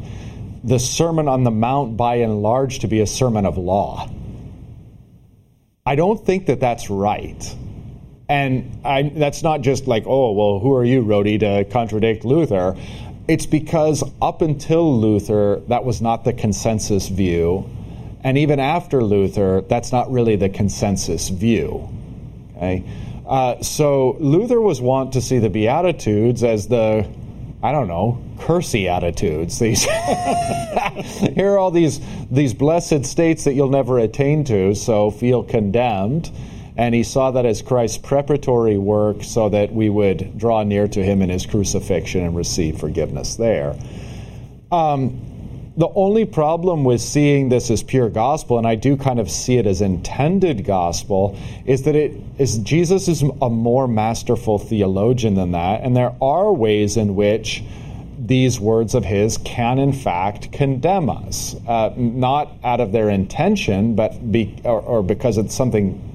[0.62, 4.08] the Sermon on the Mount by and large to be a sermon of law.
[5.84, 7.56] I don't think that that's right.
[8.28, 12.76] And I, that's not just like, oh, well, who are you, Rhode, to contradict Luther?
[13.26, 17.68] It's because up until Luther, that was not the consensus view.
[18.22, 21.88] And even after Luther, that's not really the consensus view.
[22.56, 22.84] Okay?
[23.26, 27.08] Uh, so Luther was wont to see the Beatitudes as the,
[27.62, 29.58] I don't know, cursy attitudes.
[29.58, 29.84] These
[31.34, 32.00] here are all these
[32.30, 36.30] these blessed states that you'll never attain to, so feel condemned.
[36.76, 41.02] And he saw that as Christ's preparatory work so that we would draw near to
[41.02, 43.76] him in his crucifixion and receive forgiveness there.
[44.72, 45.29] Um,
[45.80, 49.56] the only problem with seeing this as pure gospel, and I do kind of see
[49.56, 55.52] it as intended gospel, is that it is Jesus is a more masterful theologian than
[55.52, 57.64] that, and there are ways in which
[58.18, 63.94] these words of his can in fact condemn us, uh, not out of their intention,
[63.94, 66.09] but be, or, or because it's something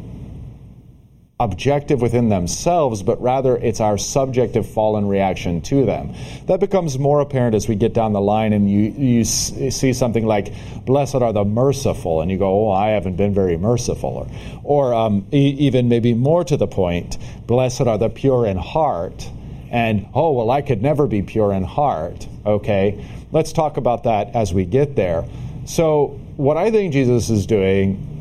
[1.38, 6.13] objective within themselves, but rather it's our subjective fallen reaction to them.
[6.45, 10.25] That becomes more apparent as we get down the line and you, you see something
[10.25, 10.53] like,
[10.86, 14.29] Blessed are the merciful, and you go, Oh, I haven't been very merciful.
[14.63, 17.17] Or, or um, e- even maybe more to the point,
[17.47, 19.29] Blessed are the pure in heart.
[19.71, 22.27] And, oh, well, I could never be pure in heart.
[22.45, 25.25] Okay, let's talk about that as we get there.
[25.65, 28.14] So, what I think Jesus is doing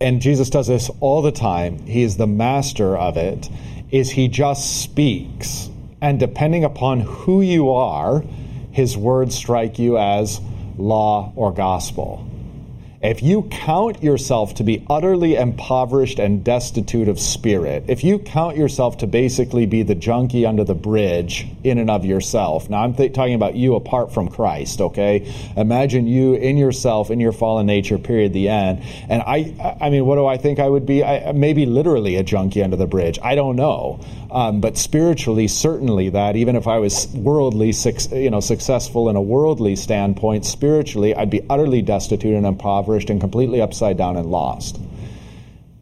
[0.00, 3.48] and Jesus does this all the time, he is the master of it,
[3.90, 5.68] is he just speaks.
[6.00, 8.22] And depending upon who you are,
[8.70, 10.40] his words strike you as
[10.76, 12.24] law or gospel.
[13.00, 18.56] If you count yourself to be utterly impoverished and destitute of spirit, if you count
[18.56, 22.94] yourself to basically be the junkie under the bridge in and of yourself, now I'm
[22.94, 25.32] th- talking about you apart from Christ, okay?
[25.56, 28.82] Imagine you in yourself, in your fallen nature, period, the end.
[29.08, 31.04] And I, I mean, what do I think I would be?
[31.04, 33.20] I, maybe literally a junkie under the bridge.
[33.22, 34.00] I don't know.
[34.32, 37.72] Um, but spiritually, certainly that, even if I was worldly,
[38.12, 43.10] you know, successful in a worldly standpoint, spiritually, I'd be utterly destitute and impoverished impoverished
[43.10, 44.80] and completely upside down and lost.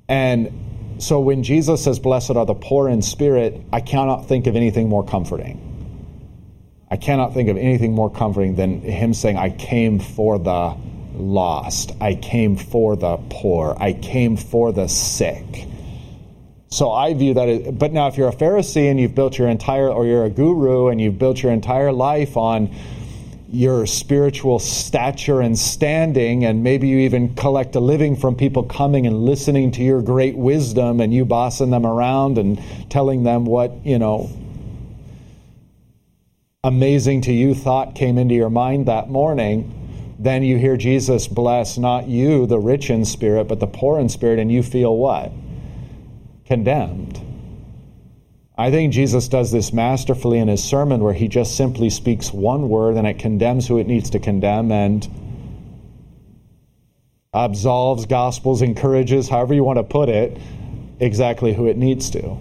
[0.09, 0.53] And
[0.99, 4.89] so when Jesus says, Blessed are the poor in spirit, I cannot think of anything
[4.89, 5.63] more comforting.
[6.91, 10.77] I cannot think of anything more comforting than him saying, I came for the
[11.15, 11.93] lost.
[12.01, 13.77] I came for the poor.
[13.79, 15.67] I came for the sick.
[16.69, 17.49] So I view that.
[17.49, 20.31] As, but now, if you're a Pharisee and you've built your entire, or you're a
[20.31, 22.71] guru and you've built your entire life on
[23.49, 29.07] your spiritual stature and standing, and maybe you even collect a living from people coming
[29.07, 33.87] and listening to your great wisdom and you bossing them around and telling them what,
[33.87, 34.29] you know,
[36.65, 39.73] amazing to you thought came into your mind that morning,
[40.19, 44.09] then you hear Jesus bless not you, the rich in spirit, but the poor in
[44.09, 45.31] spirit, and you feel what?
[46.47, 47.26] Condemned.
[48.59, 52.71] I think Jesus does this masterfully in his sermon where he just simply speaks one
[52.71, 55.07] word and it condemns who it needs to condemn and
[57.35, 60.39] absolves, gospels, encourages, however you want to put it,
[61.01, 62.39] exactly who it needs to.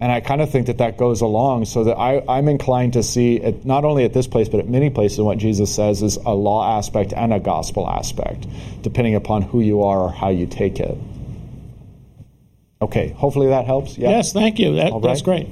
[0.00, 3.04] And I kind of think that that goes along so that I, am inclined to
[3.04, 6.34] see, not only at this place, but at many places, what Jesus says is a
[6.34, 8.46] law aspect and a gospel aspect,
[8.82, 10.98] depending upon who you are or how you take it.
[12.80, 13.96] Okay, hopefully that helps.
[13.96, 14.10] Yeah.
[14.10, 14.74] Yes, thank you.
[14.76, 15.02] That, right.
[15.02, 15.48] That's great.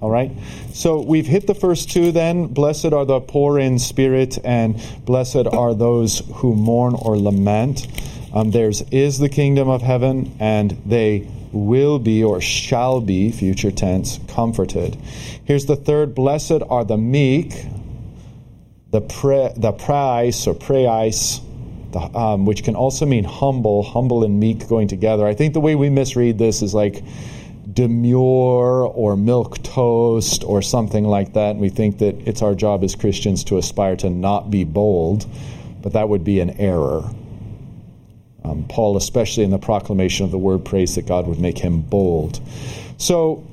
[0.00, 0.30] All right.
[0.72, 2.46] So we've hit the first two then.
[2.46, 7.86] Blessed are the poor in spirit, and blessed are those who mourn or lament.
[8.32, 13.72] Um, theirs is the kingdom of heaven, and they will be or shall be, future
[13.72, 14.96] tense, comforted.
[15.44, 17.66] Here's the third Blessed are the meek,
[18.90, 20.54] the, pre, the price or
[21.92, 25.26] praise um, which can also mean humble, humble and meek going together.
[25.26, 27.02] I think the way we misread this is like
[27.72, 31.50] demure or milquetoast or something like that.
[31.50, 35.26] And we think that it's our job as Christians to aspire to not be bold,
[35.82, 37.08] but that would be an error.
[38.44, 41.82] Um, Paul, especially in the proclamation of the word, prays that God would make him
[41.82, 42.40] bold.
[42.96, 43.46] So,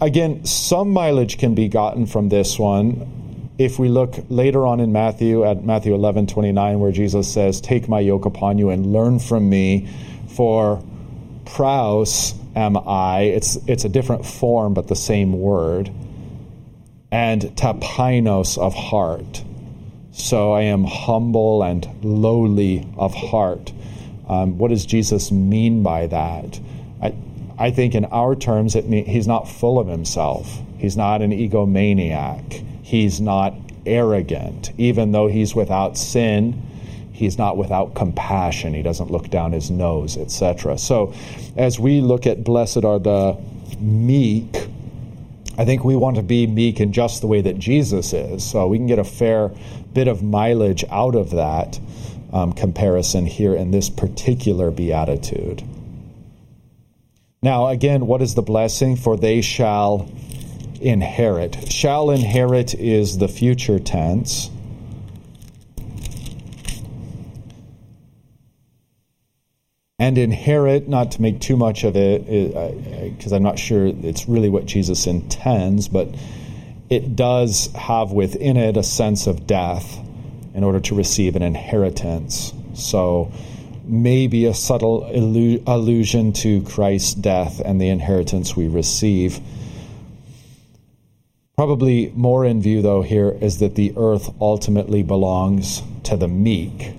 [0.00, 3.21] again, some mileage can be gotten from this one
[3.58, 7.88] if we look later on in Matthew, at Matthew 11 29, where Jesus says, Take
[7.88, 9.88] my yoke upon you and learn from me,
[10.28, 10.82] for
[11.44, 13.22] praus am I.
[13.22, 15.90] It's, it's a different form, but the same word.
[17.10, 19.44] And tapainos of heart.
[20.12, 23.72] So I am humble and lowly of heart.
[24.28, 26.60] Um, what does Jesus mean by that?
[27.02, 27.14] I,
[27.58, 30.60] I think in our terms, it mean, he's not full of himself.
[30.78, 33.54] He's not an egomaniac He's not
[33.86, 34.72] arrogant.
[34.78, 36.62] Even though he's without sin,
[37.12, 38.74] he's not without compassion.
[38.74, 40.78] He doesn't look down his nose, etc.
[40.78, 41.14] So,
[41.56, 43.38] as we look at blessed are the
[43.78, 44.68] meek,
[45.56, 48.44] I think we want to be meek in just the way that Jesus is.
[48.44, 49.50] So, we can get a fair
[49.94, 51.78] bit of mileage out of that
[52.32, 55.62] um, comparison here in this particular beatitude.
[57.42, 58.96] Now, again, what is the blessing?
[58.96, 60.08] For they shall
[60.82, 61.70] inherit.
[61.70, 64.50] Shall inherit is the future tense.
[69.98, 72.26] And inherit, not to make too much of it,
[73.16, 76.08] because I'm not sure it's really what Jesus intends, but
[76.90, 79.98] it does have within it a sense of death
[80.54, 82.52] in order to receive an inheritance.
[82.74, 83.30] So,
[83.84, 85.04] maybe a subtle
[85.66, 89.40] allusion to Christ's death and the inheritance we receive.
[91.56, 96.94] Probably more in view, though, here is that the earth ultimately belongs to the meek,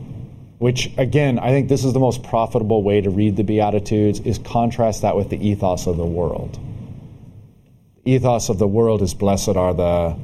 [0.59, 4.37] which, again, I think this is the most profitable way to read the Beatitudes, is
[4.37, 6.59] contrast that with the ethos of the world.
[8.03, 10.17] The ethos of the world is blessed are the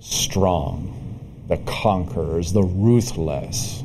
[0.00, 1.18] strong,
[1.48, 3.82] the conquerors, the ruthless,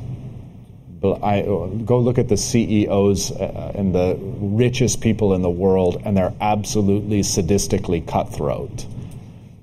[1.22, 1.42] I
[1.84, 6.34] go look at the CEOs uh, and the richest people in the world, and they're
[6.40, 8.86] absolutely sadistically cutthroat.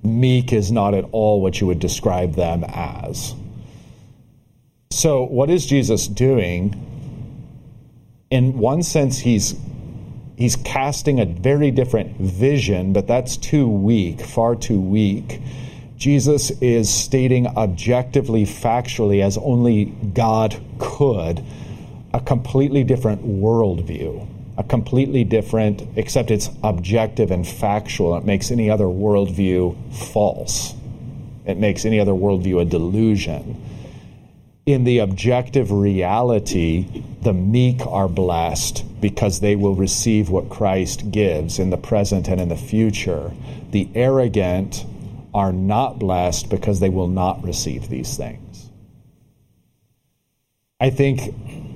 [0.04, 3.34] Meek is not at all what you would describe them as.
[4.92, 6.76] So, what is Jesus doing?
[8.30, 9.56] In one sense, he's
[10.38, 15.42] he's casting a very different vision, but that's too weak, far too weak
[16.04, 21.42] Jesus is stating objectively, factually, as only God could,
[22.14, 24.28] a completely different worldview,
[24.58, 28.16] a completely different, except it's objective and factual.
[28.16, 30.74] It makes any other worldview false.
[31.46, 33.62] It makes any other worldview a delusion.
[34.66, 41.60] In the objective reality, the meek are blessed because they will receive what Christ gives
[41.60, 43.34] in the present and in the future.
[43.72, 44.86] The arrogant
[45.34, 48.70] are not blessed because they will not receive these things.
[50.80, 51.34] I think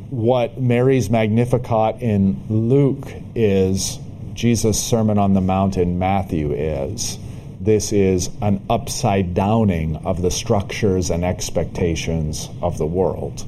[0.10, 4.00] what Mary's Magnificat in Luke is,
[4.34, 7.18] Jesus' Sermon on the Mount in Matthew is.
[7.60, 13.46] This is an upside downing of the structures and expectations of the world.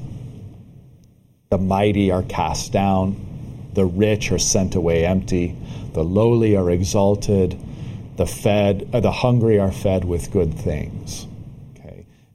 [1.50, 5.56] The mighty are cast down, the rich are sent away empty,
[5.92, 7.58] the lowly are exalted
[8.20, 11.26] the fed, uh, the hungry are fed with good things.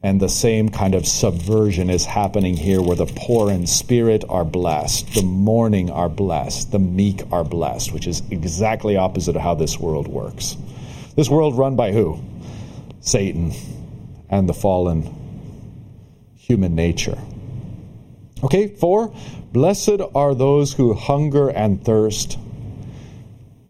[0.06, 4.46] And the same kind of subversion is happening here, where the poor in spirit are
[4.46, 9.56] blessed, the mourning are blessed, the meek are blessed, which is exactly opposite of how
[9.56, 10.58] this world works.
[11.16, 12.20] This world run by who?
[13.00, 13.52] Satan
[14.30, 15.10] and the fallen
[16.36, 17.18] human nature.
[18.44, 19.12] Okay, four.
[19.54, 22.38] Blessed are those who hunger and thirst,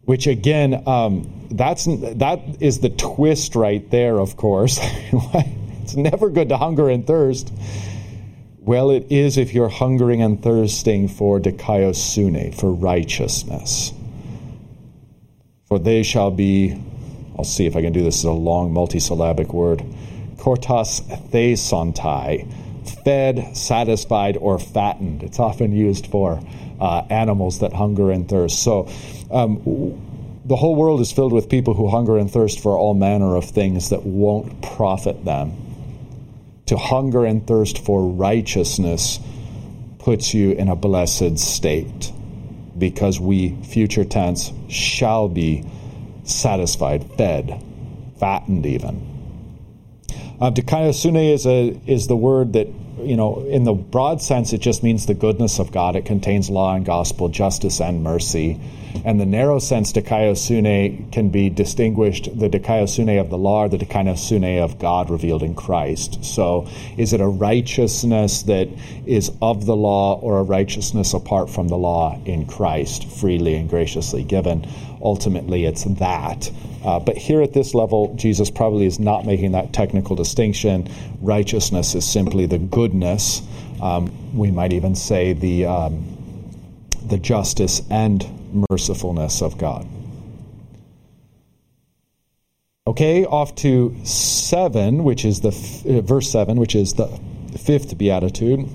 [0.01, 4.19] which again, um, that's that is the twist right there.
[4.19, 4.81] Of course,
[5.85, 7.53] it's never good to hunger and thirst.
[8.57, 13.93] Well, it is if you're hungering and thirsting for dikaiosune, for righteousness.
[15.67, 16.81] For they shall be,
[17.37, 19.83] I'll see if I can do this as a long multisyllabic word,
[20.37, 22.51] kortas thesontai,
[23.03, 25.21] fed, satisfied, or fattened.
[25.21, 26.41] It's often used for
[26.79, 28.63] uh, animals that hunger and thirst.
[28.63, 28.89] So,
[29.29, 30.01] um,
[30.45, 33.45] the whole world is filled with people who hunger and thirst for all manner of
[33.45, 35.64] things that won't profit them.
[36.67, 39.19] To hunger and thirst for righteousness
[39.99, 42.11] puts you in a blessed state
[42.77, 45.63] because we, future tense, shall be
[46.23, 47.63] satisfied, fed,
[48.19, 49.15] fattened even.
[50.41, 52.67] Uh, Dikaiosune is, a, is the word that,
[53.05, 55.95] you know, in the broad sense, it just means the goodness of God.
[55.95, 58.59] It contains law and gospel, justice and mercy.
[59.03, 63.77] And the narrow sense dikaiosune can be distinguished the dikaiosune of the law or the
[63.77, 66.23] dikaiosune of God revealed in Christ.
[66.23, 68.69] So is it a righteousness that
[69.05, 73.69] is of the law or a righteousness apart from the law in Christ, freely and
[73.69, 74.65] graciously given?
[75.05, 76.51] Ultimately, it's that.
[76.83, 80.89] Uh, but here at this level, Jesus probably is not making that technical distinction.
[81.21, 83.43] Righteousness is simply the goodness.
[83.79, 86.15] Um, we might even say the um,
[87.05, 88.25] the justice and
[88.71, 89.87] mercifulness of God.
[92.87, 97.07] Okay, off to 7, which is the uh, verse 7, which is the
[97.59, 98.67] fifth beatitude.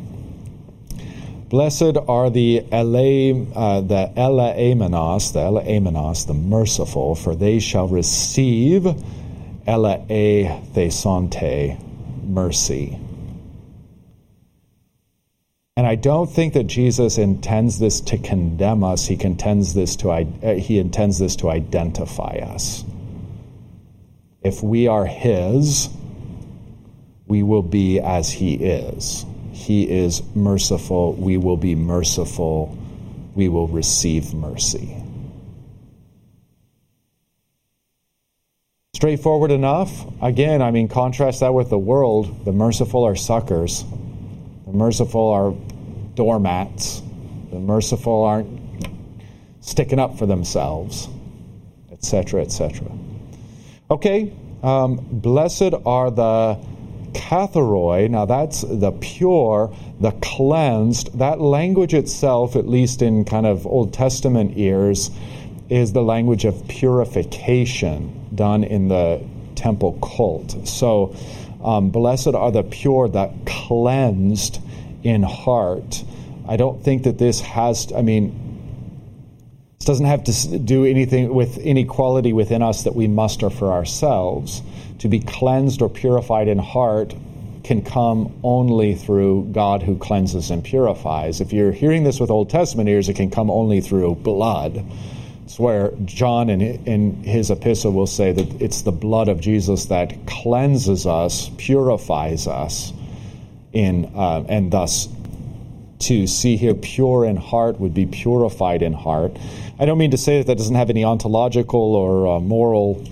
[1.51, 8.87] Blessed are the ele, uh, the eleamenos, the eleamenos, the merciful, for they shall receive
[9.67, 9.99] ele
[10.73, 11.77] thesonte,
[12.25, 12.97] mercy.
[15.77, 19.07] And I don't think that Jesus intends this to condemn us.
[19.07, 22.85] He intends this to uh, he intends this to identify us.
[24.41, 25.89] If we are his,
[27.27, 29.27] we will be as he is.
[29.61, 31.13] He is merciful.
[31.13, 32.79] We will be merciful.
[33.35, 34.97] We will receive mercy.
[38.95, 39.91] Straightforward enough.
[40.23, 42.47] Again, I mean, contrast that with the world.
[42.47, 43.85] The merciful are suckers,
[44.65, 45.55] the merciful are
[46.15, 47.03] doormats,
[47.51, 48.61] the merciful aren't
[49.61, 51.07] sticking up for themselves,
[51.93, 52.91] etc., etc.
[53.91, 54.33] Okay,
[54.63, 56.59] um, blessed are the
[57.13, 58.09] katharoi.
[58.09, 61.19] Now that's the pure, the cleansed.
[61.19, 65.11] That language itself, at least in kind of Old Testament ears,
[65.69, 69.23] is the language of purification done in the
[69.55, 70.67] temple cult.
[70.67, 71.15] So,
[71.63, 74.61] um, blessed are the pure, the cleansed
[75.03, 76.05] in heart.
[76.49, 78.49] I don't think that this has, I mean,
[79.79, 83.73] this doesn't have to do anything with any quality within us that we muster for
[83.73, 84.63] ourselves.
[85.01, 87.15] To be cleansed or purified in heart
[87.65, 91.41] can come only through God who cleanses and purifies.
[91.41, 94.85] If you're hearing this with Old Testament ears, it can come only through blood.
[95.45, 99.87] It's where John in, in his epistle will say that it's the blood of Jesus
[99.87, 102.93] that cleanses us, purifies us,
[103.73, 105.09] in, uh, and thus
[106.01, 109.37] to see here pure in heart would be purified in heart.
[109.79, 113.07] I don't mean to say that that doesn't have any ontological or uh, moral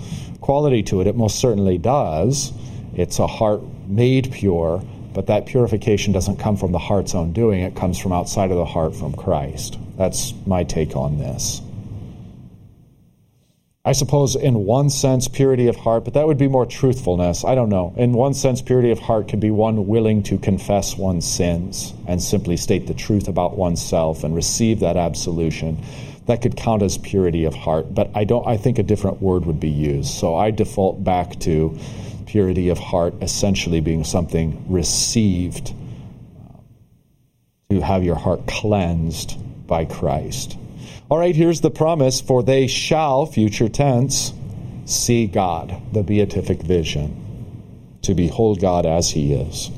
[0.48, 1.06] quality to it.
[1.06, 2.54] It most certainly does.
[2.94, 4.82] It's a heart made pure,
[5.12, 7.60] but that purification doesn't come from the heart's own doing.
[7.60, 9.78] It comes from outside of the heart from Christ.
[9.98, 11.60] That's my take on this.
[13.84, 17.44] I suppose, in one sense, purity of heart, but that would be more truthfulness.
[17.44, 17.92] I don't know.
[17.98, 22.22] In one sense, purity of heart could be one willing to confess one's sins and
[22.22, 25.84] simply state the truth about oneself and receive that absolution.
[26.28, 28.46] That could count as purity of heart, but I don't.
[28.46, 30.10] I think a different word would be used.
[30.10, 31.78] So I default back to
[32.26, 35.72] purity of heart, essentially being something received
[36.38, 36.58] uh,
[37.70, 40.58] to have your heart cleansed by Christ.
[41.08, 44.34] All right, here's the promise for they shall, future tense,
[44.84, 49.70] see God, the beatific vision, to behold God as he is.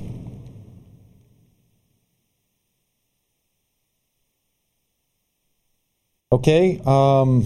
[6.33, 7.45] Okay, um,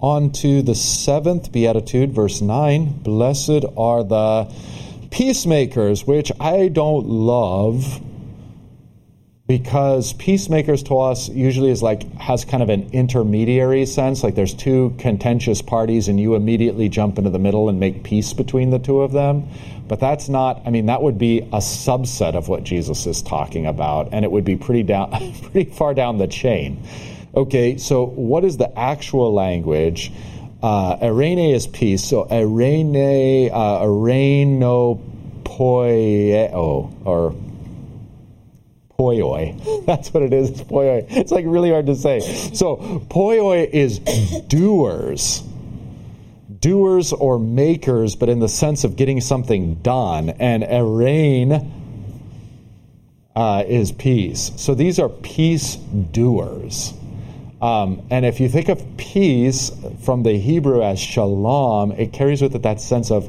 [0.00, 3.02] on to the seventh beatitude, verse 9.
[3.04, 4.52] Blessed are the
[5.12, 8.00] peacemakers, which I don't love
[9.46, 14.24] because peacemakers to us usually is like has kind of an intermediary sense.
[14.24, 18.32] Like there's two contentious parties and you immediately jump into the middle and make peace
[18.32, 19.48] between the two of them.
[19.86, 23.66] But that's not i mean that would be a subset of what jesus is talking
[23.66, 25.12] about and it would be pretty down
[25.52, 26.82] pretty far down the chain
[27.36, 30.12] okay so what is the actual language
[30.62, 34.98] uh, eirene is peace so eirene uh, eireno
[35.44, 37.34] poieo or
[38.98, 39.84] poioi.
[39.86, 40.50] That's what it is.
[40.50, 41.06] It's poioi.
[41.10, 42.20] It's like really hard to say.
[42.54, 42.76] So
[43.08, 43.98] poioi is
[44.48, 45.42] doers.
[46.60, 50.30] Doers or makers, but in the sense of getting something done.
[50.30, 51.70] And erein
[53.34, 54.52] uh, is peace.
[54.56, 56.94] So these are peace doers.
[57.60, 59.70] Um, and if you think of peace
[60.02, 63.28] from the Hebrew as shalom, it carries with it that sense of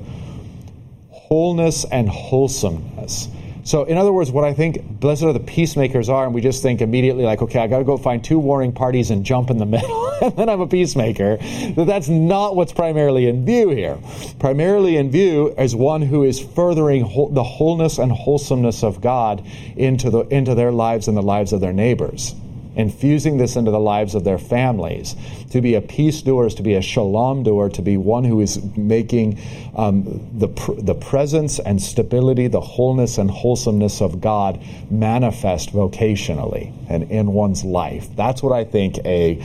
[1.10, 3.30] wholeness and wholesomeness.
[3.64, 6.62] So, in other words, what I think blessed are the peacemakers are, and we just
[6.62, 9.58] think immediately like, okay, I got to go find two warring parties and jump in
[9.58, 11.36] the middle, and then I'm a peacemaker.
[11.76, 13.98] That that's not what's primarily in view here.
[14.40, 17.02] Primarily in view is one who is furthering
[17.34, 21.60] the wholeness and wholesomeness of God into the into their lives and the lives of
[21.60, 22.36] their neighbors
[22.78, 25.16] infusing this into the lives of their families.
[25.50, 28.40] To be a peace doer is to be a shalom doer, to be one who
[28.40, 29.40] is making
[29.76, 36.72] um, the, pr- the presence and stability, the wholeness and wholesomeness of God manifest vocationally
[36.88, 38.08] and in one's life.
[38.16, 39.44] That's what I think a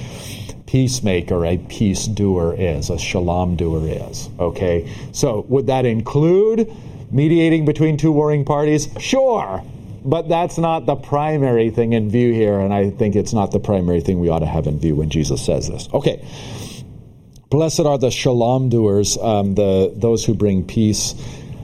[0.66, 4.28] peacemaker, a peace doer is, a shalom doer is.
[4.38, 4.92] Okay?
[5.12, 6.70] So, would that include
[7.10, 8.88] mediating between two warring parties?
[8.98, 9.62] Sure
[10.04, 13.60] but that's not the primary thing in view here, and I think it's not the
[13.60, 15.88] primary thing we ought to have in view when Jesus says this.
[15.92, 16.24] Okay.
[17.50, 21.14] Blessed are the shalom doers, um, the those who bring peace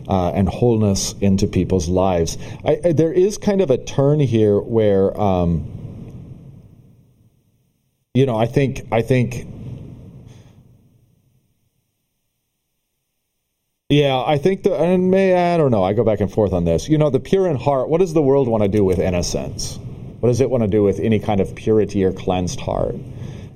[0.07, 2.37] uh, and wholeness into people's lives.
[2.65, 5.67] I, I, there is kind of a turn here where, um,
[8.15, 9.47] you know, I think I think
[13.91, 15.83] Yeah, I think the and may I don't know.
[15.83, 16.91] I go back and forth on this.
[16.91, 17.89] You know, the pure in heart.
[17.89, 19.79] What does the world want to do with innocence?
[20.21, 22.97] What does it want to do with any kind of purity or cleansed heart?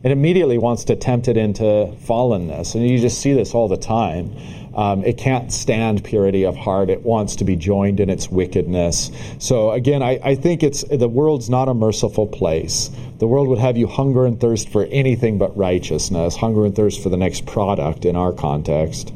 [0.03, 1.63] It immediately wants to tempt it into
[2.07, 4.35] fallenness, and you just see this all the time.
[4.75, 6.89] Um, it can't stand purity of heart.
[6.89, 9.11] It wants to be joined in its wickedness.
[9.39, 12.91] So again, I, I think it's the world's not a merciful place.
[13.19, 17.03] The world would have you hunger and thirst for anything but righteousness, hunger and thirst
[17.03, 19.13] for the next product in our context.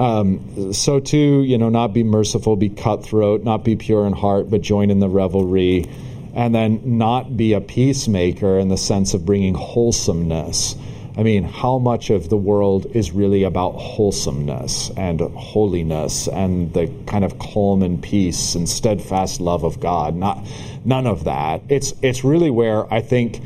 [0.00, 4.48] Um, so too, you know, not be merciful, be cutthroat, not be pure in heart,
[4.48, 5.90] but join in the revelry,
[6.34, 10.74] and then not be a peacemaker in the sense of bringing wholesomeness.
[11.18, 16.90] I mean, how much of the world is really about wholesomeness and holiness and the
[17.06, 20.14] kind of calm and peace and steadfast love of God?
[20.14, 20.46] Not
[20.82, 21.60] none of that.
[21.68, 23.42] It's it's really where I think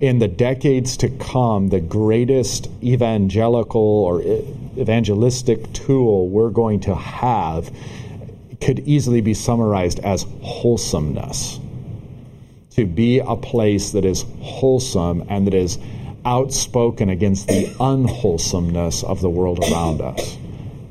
[0.00, 4.22] in the decades to come, the greatest evangelical or
[4.78, 7.70] evangelistic tool we're going to have
[8.60, 11.60] could easily be summarized as wholesomeness.
[12.70, 15.78] To be a place that is wholesome and that is
[16.24, 20.36] outspoken against the unwholesomeness of the world around us.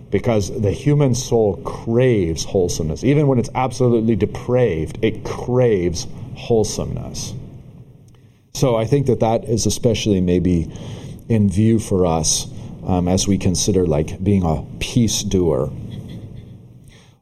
[0.09, 3.03] Because the human soul craves wholesomeness.
[3.03, 7.33] Even when it's absolutely depraved, it craves wholesomeness.
[8.53, 10.71] So I think that that is especially maybe
[11.27, 12.47] in view for us
[12.85, 15.71] um, as we consider like being a peace doer.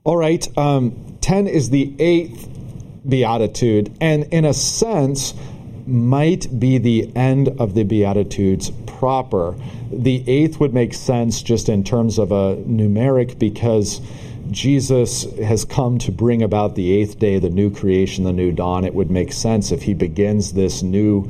[0.04, 2.50] All right, um, 10 is the eighth
[3.08, 5.34] beatitude, and in a sense,
[5.86, 9.56] might be the end of the Beatitudes proper.
[9.92, 14.02] The eighth would make sense just in terms of a numeric because
[14.52, 18.86] Jesus has come to bring about the eighth day, the new creation, the new dawn.
[18.86, 21.30] It would make sense if he begins this new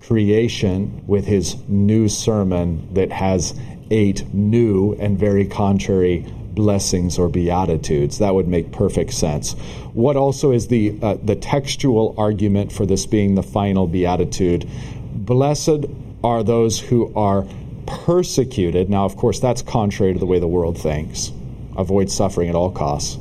[0.00, 3.58] creation with his new sermon that has
[3.90, 8.18] eight new and very contrary blessings or beatitudes.
[8.18, 9.52] That would make perfect sense.
[9.92, 14.68] What also is the uh, the textual argument for this being the final beatitude?
[15.12, 15.86] Blessed
[16.22, 17.46] are those who are
[17.86, 18.90] persecuted.
[18.90, 21.32] Now, of course, that's contrary to the way the world thinks.
[21.76, 23.18] Avoid suffering at all costs.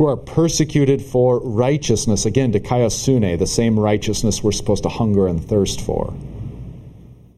[0.00, 2.24] Who are persecuted for righteousness.
[2.24, 6.14] Again, dikaiosune, the same righteousness we're supposed to hunger and thirst for.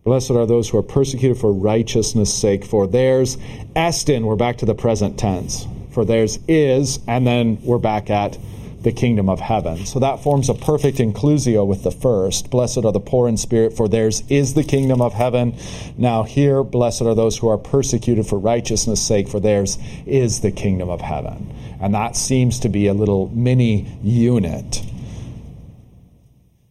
[0.04, 3.38] Blessed are those who are persecuted for righteousness' sake, for theirs,
[3.74, 5.66] estin, we're back to the present tense.
[5.92, 8.36] For theirs is, and then we're back at
[8.82, 9.86] the kingdom of heaven.
[9.86, 12.50] So that forms a perfect inclusio with the first.
[12.50, 15.56] Blessed are the poor in spirit, for theirs is the kingdom of heaven.
[15.96, 20.52] Now here, blessed are those who are persecuted for righteousness' sake, for theirs is the
[20.52, 21.54] kingdom of heaven.
[21.80, 24.82] And that seems to be a little mini unit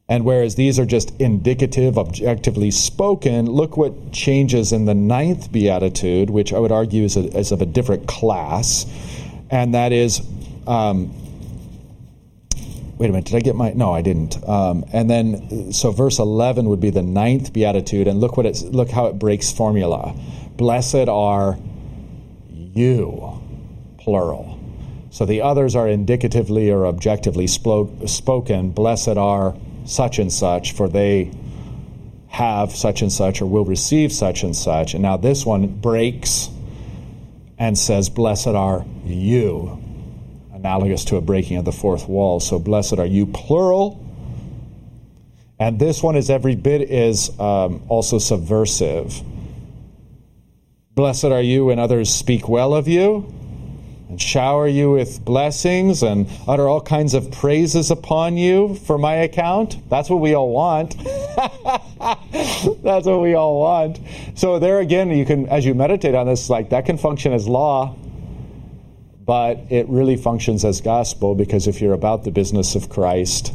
[0.10, 6.32] and whereas these are just indicative, objectively spoken, look what changes in the ninth beatitude,
[6.32, 8.88] which I would argue is, a, is of a different class.
[9.52, 10.20] And that is,
[10.66, 11.14] um,
[13.00, 13.72] wait a minute, did I get my?
[13.72, 14.38] No, I didn't.
[14.48, 18.08] Um, and then, so verse 11 would be the ninth beatitude.
[18.08, 20.14] And look, what it's, look how it breaks formula.
[20.58, 21.58] Blessed are
[22.50, 23.42] you,
[23.98, 24.60] plural.
[25.12, 28.72] So the others are indicatively or objectively spoke, spoken.
[28.72, 31.32] Blessed are such and such, for they
[32.28, 34.94] have such and such or will receive such and such.
[34.94, 36.50] And now this one breaks
[37.58, 39.82] and says, Blessed are you,
[40.60, 42.40] analogous to a breaking of the fourth wall.
[42.40, 44.06] So, blessed are you, plural.
[45.60, 49.22] And this one is every bit is um, also subversive.
[50.96, 53.34] Blessed are you when others speak well of you
[54.10, 59.16] and shower you with blessings and utter all kinds of praises upon you for my
[59.16, 59.78] account.
[59.90, 60.98] That's what we all want.
[62.82, 64.00] That's what we all want.
[64.36, 67.48] So there again, you can, as you meditate on this, like that can function as
[67.48, 67.96] law,
[69.30, 73.54] but it really functions as gospel because if you're about the business of Christ,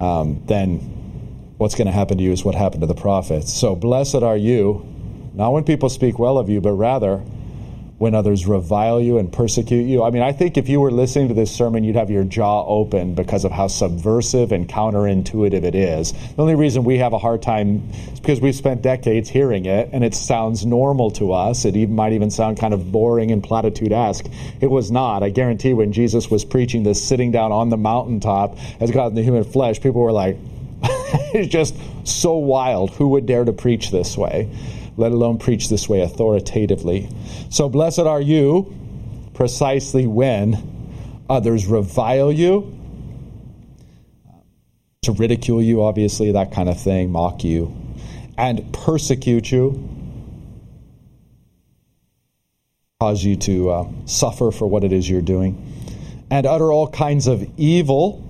[0.00, 0.78] um, then
[1.56, 3.54] what's going to happen to you is what happened to the prophets.
[3.54, 4.84] So blessed are you,
[5.34, 7.22] not when people speak well of you, but rather
[8.04, 10.02] when others revile you and persecute you.
[10.02, 12.62] I mean, I think if you were listening to this sermon, you'd have your jaw
[12.66, 16.12] open because of how subversive and counterintuitive it is.
[16.12, 19.88] The only reason we have a hard time is because we've spent decades hearing it
[19.94, 21.64] and it sounds normal to us.
[21.64, 24.26] It even, might even sound kind of boring and platitude-esque.
[24.60, 25.22] It was not.
[25.22, 29.14] I guarantee when Jesus was preaching this sitting down on the mountaintop as God in
[29.14, 30.36] the human flesh, people were like,
[31.32, 31.74] it's just
[32.06, 32.90] so wild.
[32.90, 34.50] Who would dare to preach this way?
[34.96, 37.08] Let alone preach this way authoritatively.
[37.50, 38.74] So, blessed are you
[39.34, 40.72] precisely when
[41.28, 42.78] others revile you,
[45.02, 47.74] to ridicule you, obviously, that kind of thing, mock you,
[48.38, 49.88] and persecute you,
[53.00, 55.72] cause you to uh, suffer for what it is you're doing,
[56.30, 58.22] and utter all kinds of evil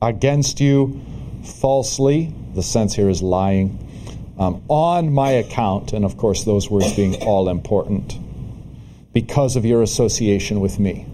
[0.00, 1.02] against you
[1.42, 2.32] falsely.
[2.54, 3.80] The sense here is lying
[4.38, 8.18] um, on my account, and of course, those words being all important,
[9.12, 11.06] because of your association with me.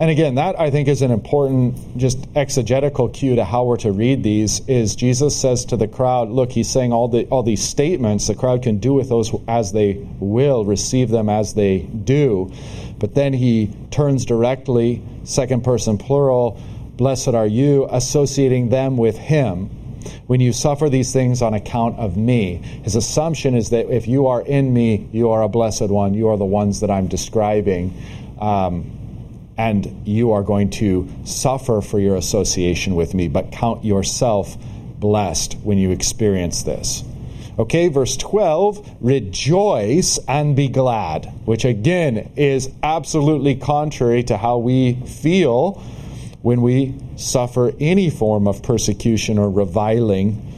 [0.00, 3.92] And again, that I think is an important, just exegetical cue to how we're to
[3.92, 4.60] read these.
[4.66, 8.26] Is Jesus says to the crowd, "Look, he's saying all the all these statements.
[8.26, 12.50] The crowd can do with those as they will, receive them as they do."
[12.98, 16.56] But then he turns directly, second person plural,
[16.96, 19.70] "Blessed are you," associating them with him.
[20.26, 24.26] When you suffer these things on account of me, his assumption is that if you
[24.26, 26.14] are in me, you are a blessed one.
[26.14, 27.94] You are the ones that I'm describing.
[28.40, 28.98] Um,
[29.56, 34.56] and you are going to suffer for your association with me, but count yourself
[34.98, 37.04] blessed when you experience this.
[37.58, 44.94] Okay, verse 12, rejoice and be glad, which again is absolutely contrary to how we
[44.94, 45.82] feel
[46.42, 50.48] when we suffer any form of persecution or reviling.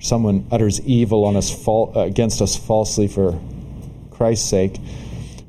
[0.00, 3.38] Someone utters evil on us uh, against us falsely for
[4.10, 4.78] Christ's sake.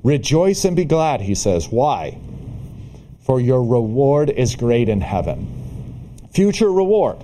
[0.03, 1.69] Rejoice and be glad, he says.
[1.69, 2.17] Why?
[3.29, 5.45] for your reward is great in heaven.
[6.33, 7.17] Future reward,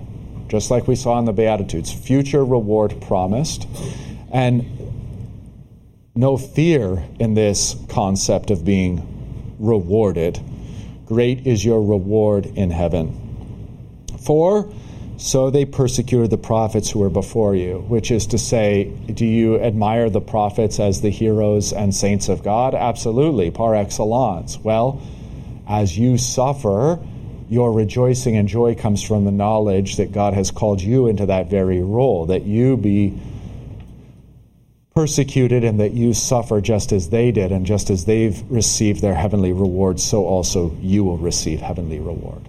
[0.46, 3.66] just like we saw in the Beatitudes, future reward promised.
[4.32, 4.64] And
[6.14, 10.40] no fear in this concept of being rewarded.
[11.06, 13.22] Great is your reward in heaven.
[14.20, 14.68] For
[15.18, 19.58] so they persecuted the prophets who were before you, which is to say, do you
[19.58, 22.74] admire the prophets as the heroes and saints of God?
[22.74, 24.58] Absolutely, par excellence.
[24.58, 25.00] Well,
[25.66, 26.98] as you suffer,
[27.48, 31.48] your rejoicing and joy comes from the knowledge that God has called you into that
[31.48, 33.18] very role, that you be
[34.96, 39.14] persecuted and that you suffer just as they did, and just as they've received their
[39.14, 42.48] heavenly reward, so also you will receive heavenly reward.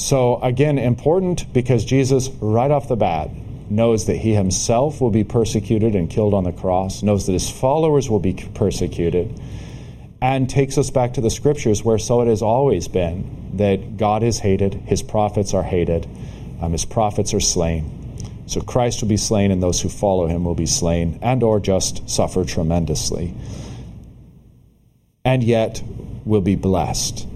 [0.00, 3.30] So, again, important because Jesus, right off the bat,
[3.70, 7.48] knows that he himself will be persecuted and killed on the cross, knows that his
[7.48, 9.40] followers will be persecuted
[10.20, 14.24] and takes us back to the scriptures where so it has always been that God
[14.24, 16.08] is hated, his prophets are hated,
[16.60, 18.03] um, his prophets are slain.
[18.46, 21.60] So Christ will be slain, and those who follow him will be slain and or
[21.60, 23.34] just suffer tremendously.
[25.24, 25.82] And yet
[26.24, 27.26] will be blessed.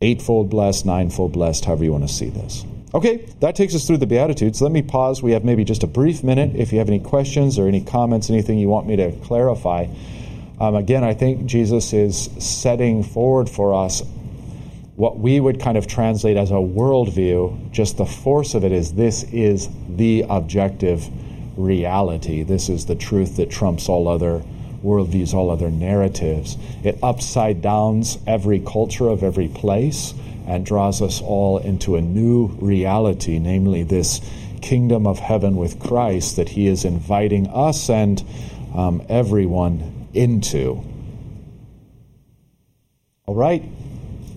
[0.00, 2.64] Eightfold blessed, ninefold blessed, however you want to see this.
[2.92, 4.60] Okay, that takes us through the Beatitudes.
[4.60, 5.22] Let me pause.
[5.22, 6.56] We have maybe just a brief minute.
[6.56, 9.86] If you have any questions or any comments, anything you want me to clarify,
[10.58, 14.02] um, again, I think Jesus is setting forward for us
[15.00, 17.72] what we would kind of translate as a worldview.
[17.72, 21.08] Just the force of it is this is the objective
[21.56, 22.42] reality.
[22.42, 24.44] This is the truth that trumps all other
[24.84, 26.58] worldviews, all other narratives.
[26.84, 30.12] It upside downs every culture of every place
[30.46, 34.20] and draws us all into a new reality, namely this
[34.60, 38.22] kingdom of heaven with Christ that He is inviting us and
[38.74, 40.84] um, everyone into.
[43.24, 43.64] All right?